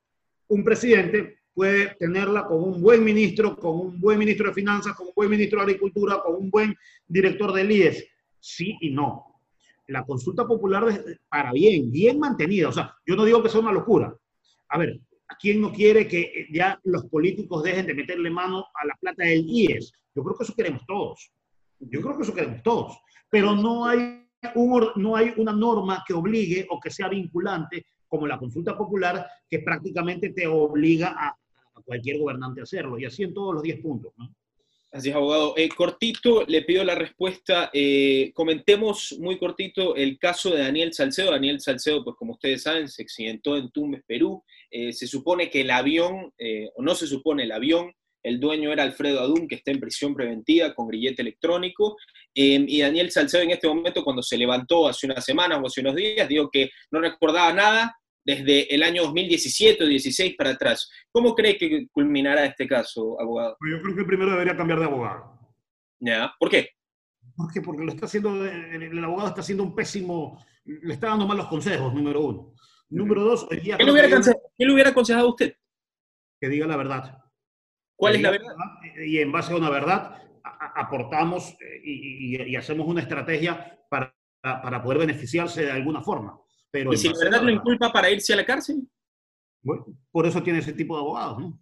un 0.48 0.64
presidente 0.64 1.42
puede 1.52 1.94
tenerla 1.96 2.46
con 2.46 2.62
un 2.62 2.82
buen 2.82 3.04
ministro, 3.04 3.56
con 3.56 3.78
un 3.78 4.00
buen 4.00 4.18
ministro 4.18 4.48
de 4.48 4.54
Finanzas, 4.54 4.94
con 4.94 5.06
un 5.06 5.12
buen 5.14 5.30
ministro 5.30 5.60
de 5.60 5.64
Agricultura, 5.64 6.20
con 6.24 6.34
un 6.34 6.50
buen 6.50 6.76
director 7.06 7.52
del 7.52 7.70
IES. 7.70 8.04
Sí 8.40 8.76
y 8.80 8.90
no. 8.90 9.33
La 9.88 10.04
consulta 10.04 10.46
popular 10.46 10.84
para 11.28 11.52
bien, 11.52 11.90
bien 11.90 12.18
mantenida. 12.18 12.68
O 12.68 12.72
sea, 12.72 12.94
yo 13.06 13.16
no 13.16 13.24
digo 13.24 13.42
que 13.42 13.48
sea 13.48 13.60
una 13.60 13.72
locura. 13.72 14.14
A 14.68 14.78
ver, 14.78 15.00
¿quién 15.38 15.60
no 15.60 15.72
quiere 15.72 16.08
que 16.08 16.46
ya 16.52 16.80
los 16.84 17.06
políticos 17.06 17.62
dejen 17.62 17.86
de 17.86 17.94
meterle 17.94 18.30
mano 18.30 18.66
a 18.74 18.86
la 18.86 18.94
plata 19.00 19.24
del 19.24 19.44
IES? 19.46 19.92
Yo 20.14 20.22
creo 20.22 20.36
que 20.36 20.44
eso 20.44 20.54
queremos 20.54 20.82
todos. 20.86 21.30
Yo 21.78 22.00
creo 22.00 22.16
que 22.16 22.22
eso 22.22 22.34
queremos 22.34 22.62
todos. 22.62 22.98
Pero 23.30 23.54
no 23.54 23.86
hay, 23.86 24.26
un, 24.54 24.88
no 24.96 25.16
hay 25.16 25.34
una 25.36 25.52
norma 25.52 26.02
que 26.06 26.14
obligue 26.14 26.66
o 26.70 26.80
que 26.80 26.90
sea 26.90 27.08
vinculante 27.08 27.86
como 28.08 28.26
la 28.26 28.38
consulta 28.38 28.76
popular, 28.76 29.26
que 29.50 29.58
prácticamente 29.58 30.30
te 30.30 30.46
obliga 30.46 31.16
a, 31.18 31.36
cualquier 31.84 32.18
gobernante 32.18 32.60
a 32.60 32.62
hacerlo, 32.62 32.98
y 32.98 33.04
así 33.04 33.24
en 33.24 33.34
todos 33.34 33.54
los 33.54 33.62
10 33.62 33.80
puntos. 33.80 34.12
¿no? 34.16 34.32
Así 34.94 35.08
es, 35.08 35.16
abogado. 35.16 35.54
Eh, 35.56 35.68
cortito, 35.70 36.44
le 36.46 36.62
pido 36.62 36.84
la 36.84 36.94
respuesta. 36.94 37.68
Eh, 37.72 38.30
comentemos 38.32 39.16
muy 39.18 39.38
cortito 39.38 39.96
el 39.96 40.20
caso 40.20 40.50
de 40.50 40.62
Daniel 40.62 40.92
Salcedo. 40.92 41.32
Daniel 41.32 41.60
Salcedo, 41.60 42.04
pues 42.04 42.14
como 42.16 42.34
ustedes 42.34 42.62
saben, 42.62 42.88
se 42.88 43.02
accidentó 43.02 43.56
en 43.56 43.72
Tumbes, 43.72 44.04
Perú. 44.06 44.44
Eh, 44.70 44.92
se 44.92 45.08
supone 45.08 45.50
que 45.50 45.62
el 45.62 45.72
avión, 45.72 46.32
o 46.76 46.82
no 46.84 46.94
se 46.94 47.08
supone 47.08 47.42
el 47.42 47.50
avión, 47.50 47.92
el 48.22 48.38
dueño 48.38 48.72
era 48.72 48.84
Alfredo 48.84 49.18
Adún, 49.18 49.48
que 49.48 49.56
está 49.56 49.72
en 49.72 49.80
prisión 49.80 50.14
preventiva 50.14 50.72
con 50.76 50.86
grillete 50.86 51.22
electrónico. 51.22 51.96
y 52.32 52.80
Daniel 52.80 53.10
Salcedo 53.10 53.42
en 53.42 53.50
este 53.50 53.66
momento, 53.66 54.04
cuando 54.04 54.22
se 54.22 54.38
levantó 54.38 54.86
hace 54.86 55.06
unas 55.06 55.24
semanas 55.24 55.58
o 55.60 55.66
hace 55.66 55.80
unos 55.80 55.96
días, 55.96 56.28
dijo 56.28 56.48
que 56.52 56.70
no 56.92 57.00
recordaba 57.00 57.52
nada, 57.52 57.96
desde 58.24 58.74
el 58.74 58.82
año 58.82 59.02
2017 59.02 59.84
o 59.84 59.86
16 59.86 60.34
para 60.36 60.50
atrás. 60.50 60.90
¿Cómo 61.12 61.34
cree 61.34 61.58
que 61.58 61.86
culminará 61.92 62.46
este 62.46 62.66
caso, 62.66 63.20
abogado? 63.20 63.56
Pues 63.58 63.72
yo 63.72 63.82
creo 63.82 63.96
que 63.96 64.04
primero 64.04 64.30
debería 64.30 64.56
cambiar 64.56 64.80
de 64.80 64.86
abogado. 64.86 65.38
¿Ya? 66.00 66.34
¿Por 66.38 66.50
qué? 66.50 66.70
Porque, 67.36 67.60
porque 67.60 67.84
lo 67.84 67.92
está 67.92 68.06
haciendo, 68.06 68.44
el 68.44 69.04
abogado 69.04 69.28
está 69.28 69.40
haciendo 69.40 69.64
un 69.64 69.74
pésimo, 69.74 70.42
le 70.64 70.94
está 70.94 71.08
dando 71.08 71.26
malos 71.26 71.46
consejos, 71.48 71.92
número 71.92 72.20
uno. 72.20 72.54
Número 72.90 73.24
dos, 73.24 73.46
hoy 73.50 73.60
día... 73.60 73.76
¿Qué 73.76 73.84
le, 73.84 73.92
hubiera 74.72 74.90
aconsejado 74.90 75.26
a 75.26 75.30
usted? 75.30 75.54
Que 76.40 76.48
diga 76.48 76.66
la 76.66 76.76
verdad. 76.76 77.18
¿Cuál 77.96 78.16
es 78.16 78.22
la 78.22 78.30
verdad? 78.30 78.54
Y 79.04 79.18
en 79.18 79.32
base 79.32 79.52
a 79.52 79.56
una 79.56 79.70
verdad 79.70 80.20
aportamos 80.42 81.56
eh, 81.60 81.80
y, 81.82 82.56
hacemos 82.56 82.86
una 82.86 83.00
estrategia 83.00 83.78
para, 83.88 84.14
para 84.42 84.82
poder 84.82 84.98
beneficiarse 84.98 85.64
de 85.64 85.72
alguna 85.72 86.02
forma. 86.02 86.38
¿Y 86.74 86.96
si 86.96 87.08
la 87.08 87.18
verdad 87.18 87.42
lo 87.42 87.50
inculpa 87.50 87.92
para 87.92 88.10
irse 88.10 88.32
a 88.32 88.36
la 88.36 88.44
cárcel? 88.44 88.82
Bueno, 89.62 89.86
por 90.10 90.26
eso 90.26 90.42
tiene 90.42 90.58
ese 90.58 90.72
tipo 90.72 90.94
de 90.94 91.00
abogados, 91.00 91.38
¿no? 91.38 91.60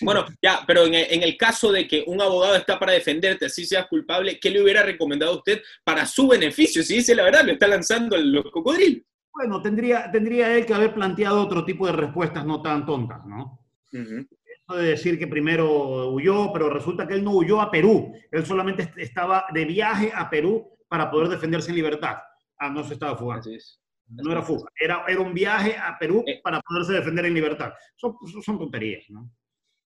Bueno, 0.00 0.24
ya, 0.42 0.64
pero 0.66 0.86
en 0.86 1.22
el, 1.22 1.36
caso 1.36 1.70
de 1.70 1.86
que 1.86 2.02
un 2.08 2.20
abogado 2.20 2.56
está 2.56 2.80
para 2.80 2.92
defenderte, 2.92 3.46
así 3.46 3.64
seas 3.64 3.86
culpable, 3.86 4.40
¿qué 4.40 4.50
le 4.50 4.60
hubiera 4.60 4.82
recomendado 4.82 5.32
a 5.32 5.36
usted 5.36 5.62
para 5.84 6.04
su 6.04 6.26
beneficio? 6.26 6.82
Si 6.82 6.96
dice 6.96 7.14
la 7.14 7.22
verdad, 7.22 7.44
le 7.44 7.52
está 7.52 7.68
lanzando 7.68 8.16
los 8.16 8.50
cocodrilos. 8.50 9.04
Bueno, 9.32 9.62
tendría, 9.62 10.10
tendría 10.10 10.56
él 10.56 10.66
que 10.66 10.74
haber 10.74 10.94
planteado 10.94 11.40
otro 11.40 11.64
tipo 11.64 11.86
de 11.86 11.92
respuestas 11.92 12.44
no 12.44 12.60
tan 12.60 12.84
tontas, 12.84 13.24
¿no? 13.24 13.60
Eso 13.92 14.76
de 14.76 14.88
decir 14.88 15.18
que 15.18 15.28
primero 15.28 16.10
huyó, 16.10 16.52
pero 16.52 16.70
resulta 16.70 17.06
que 17.06 17.14
él 17.14 17.22
no 17.22 17.32
huyó 17.36 17.60
a 17.60 17.70
Perú. 17.70 18.12
Él 18.32 18.44
solamente 18.44 18.92
estaba 18.96 19.46
de 19.52 19.64
viaje 19.64 20.10
a 20.12 20.28
Perú 20.28 20.68
para 20.88 21.10
poder 21.10 21.28
defenderse 21.28 21.70
en 21.70 21.76
libertad. 21.76 22.16
Ah, 22.58 22.70
no 22.70 22.82
se 22.82 22.94
estaba 22.94 23.16
fugando. 23.16 23.40
Así 23.40 23.54
es. 23.54 23.83
No 24.06 24.32
era 24.32 24.42
fuga, 24.42 24.70
era, 24.78 25.04
era 25.08 25.20
un 25.20 25.32
viaje 25.32 25.76
a 25.76 25.98
Perú 25.98 26.22
eh. 26.26 26.40
para 26.42 26.60
poderse 26.60 26.92
defender 26.92 27.24
en 27.26 27.34
libertad. 27.34 27.72
Son, 27.96 28.14
son 28.42 28.58
tonterías, 28.58 29.04
¿no? 29.08 29.30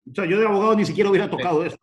O 0.09 0.13
sea, 0.13 0.25
yo 0.25 0.39
de 0.39 0.45
abogado 0.45 0.75
ni 0.75 0.85
siquiera 0.85 1.09
hubiera 1.09 1.29
tocado 1.29 1.65
eso. 1.65 1.77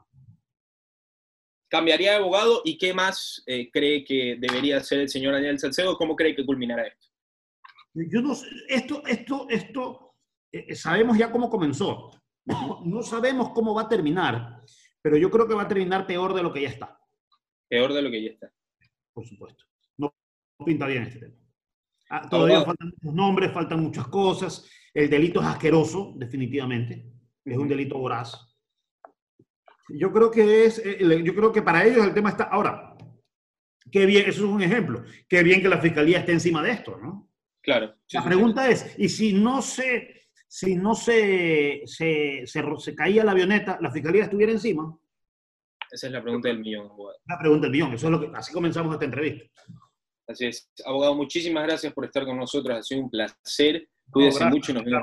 ¿Cambiaría 1.68 2.12
de 2.12 2.16
abogado 2.18 2.61
y 2.64 2.78
qué 2.78 2.94
más 2.94 3.42
eh, 3.46 3.70
cree 3.70 4.04
que 4.04 4.37
debería 4.38 4.76
hacer 4.76 5.00
el 5.00 5.08
señor 5.08 5.32
Daniel 5.32 5.58
Salcedo? 5.58 5.96
¿Cómo 5.96 6.14
cree 6.14 6.37
que 6.37 6.46
culminará 6.46 6.87
esto? 6.87 7.08
Yo 7.94 8.22
no 8.22 8.35
sé, 8.35 8.46
esto, 8.68 9.02
esto, 9.06 9.46
esto, 9.48 10.14
eh, 10.52 10.74
sabemos 10.74 11.18
ya 11.18 11.32
cómo 11.32 11.50
comenzó. 11.50 12.11
No 12.44 13.02
sabemos 13.02 13.50
cómo 13.50 13.74
va 13.74 13.82
a 13.82 13.88
terminar, 13.88 14.62
pero 15.00 15.16
yo 15.16 15.30
creo 15.30 15.48
que 15.48 15.54
va 15.54 15.62
a 15.62 15.68
terminar 15.68 16.06
peor 16.06 16.35
de 16.35 16.42
lo 16.42 16.52
que 16.52 16.62
ya 16.62 16.68
está. 16.68 16.98
Peor 17.68 17.92
de 17.92 18.02
lo 18.02 18.11
que 18.11 18.22
ya 18.22 18.30
está. 18.30 18.52
Por 19.12 19.26
supuesto. 19.26 19.64
No 19.96 20.14
pinta 20.64 20.87
bien 20.87 21.04
este 21.04 21.20
tema. 21.20 21.41
Ah, 22.14 22.29
todavía 22.29 22.62
faltan 22.62 22.92
muchos 22.92 23.14
nombres, 23.14 23.53
faltan 23.53 23.81
muchas 23.81 24.07
cosas. 24.09 24.68
El 24.92 25.09
delito 25.09 25.40
es 25.40 25.46
asqueroso, 25.46 26.12
definitivamente. 26.16 27.07
Es 27.42 27.57
un 27.57 27.66
delito 27.66 27.96
voraz. 27.96 28.55
Yo 29.88 30.12
creo 30.12 30.31
que 30.31 30.66
es, 30.66 30.79
eh, 30.85 31.22
yo 31.25 31.35
creo 31.35 31.51
que 31.51 31.62
para 31.62 31.87
ellos 31.87 32.05
el 32.05 32.12
tema 32.12 32.29
está. 32.29 32.44
Ahora, 32.44 32.94
qué 33.90 34.05
bien, 34.05 34.29
eso 34.29 34.44
es 34.44 34.51
un 34.51 34.61
ejemplo. 34.61 35.03
Qué 35.27 35.42
bien 35.42 35.62
que 35.62 35.70
la 35.70 35.81
fiscalía 35.81 36.18
esté 36.18 36.33
encima 36.33 36.62
de 36.62 36.72
esto, 36.72 36.98
¿no? 36.98 37.31
Claro. 37.62 37.94
la 38.12 38.25
pregunta 38.25 38.68
es, 38.68 38.94
¿y 38.98 39.09
si 39.09 39.33
no 39.33 39.62
se, 39.62 40.27
si 40.46 40.75
no 40.75 40.94
se, 40.94 41.83
se, 41.87 42.42
se, 42.46 42.94
caía 42.94 43.25
la 43.25 43.33
avioneta, 43.33 43.79
la 43.81 43.90
fiscalía 43.90 44.25
estuviera 44.25 44.53
encima? 44.53 44.94
Esa 45.90 46.09
es 46.09 46.12
la 46.12 46.22
pregunta 46.22 46.48
del 46.48 46.59
millón, 46.59 46.90
La 47.25 47.38
pregunta 47.38 47.62
del 47.62 47.72
millón, 47.72 47.94
eso 47.94 48.09
es 48.09 48.12
lo 48.12 48.20
que, 48.20 48.37
así 48.37 48.53
comenzamos 48.53 48.92
esta 48.92 49.07
entrevista. 49.07 49.48
Así 50.33 50.47
es. 50.47 50.71
Abogado, 50.85 51.14
muchísimas 51.14 51.64
gracias 51.64 51.92
por 51.92 52.05
estar 52.05 52.25
con 52.25 52.37
nosotros. 52.37 52.79
Ha 52.79 52.83
sido 52.83 53.03
un 53.03 53.11
placer. 53.11 53.88
Cuídese 54.11 54.45
mucho 54.47 54.73
y 54.73 54.75
nos 54.75 54.85
vemos 54.85 55.03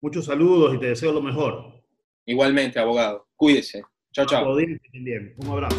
Muchos 0.00 0.26
saludos 0.26 0.74
y 0.74 0.78
te 0.78 0.86
deseo 0.86 1.12
lo 1.12 1.20
mejor. 1.20 1.82
Igualmente, 2.24 2.78
abogado. 2.78 3.26
Cuídese. 3.34 3.82
Chao, 4.12 4.26
chao. 4.26 4.54
Un 4.54 5.48
abrazo. 5.48 5.76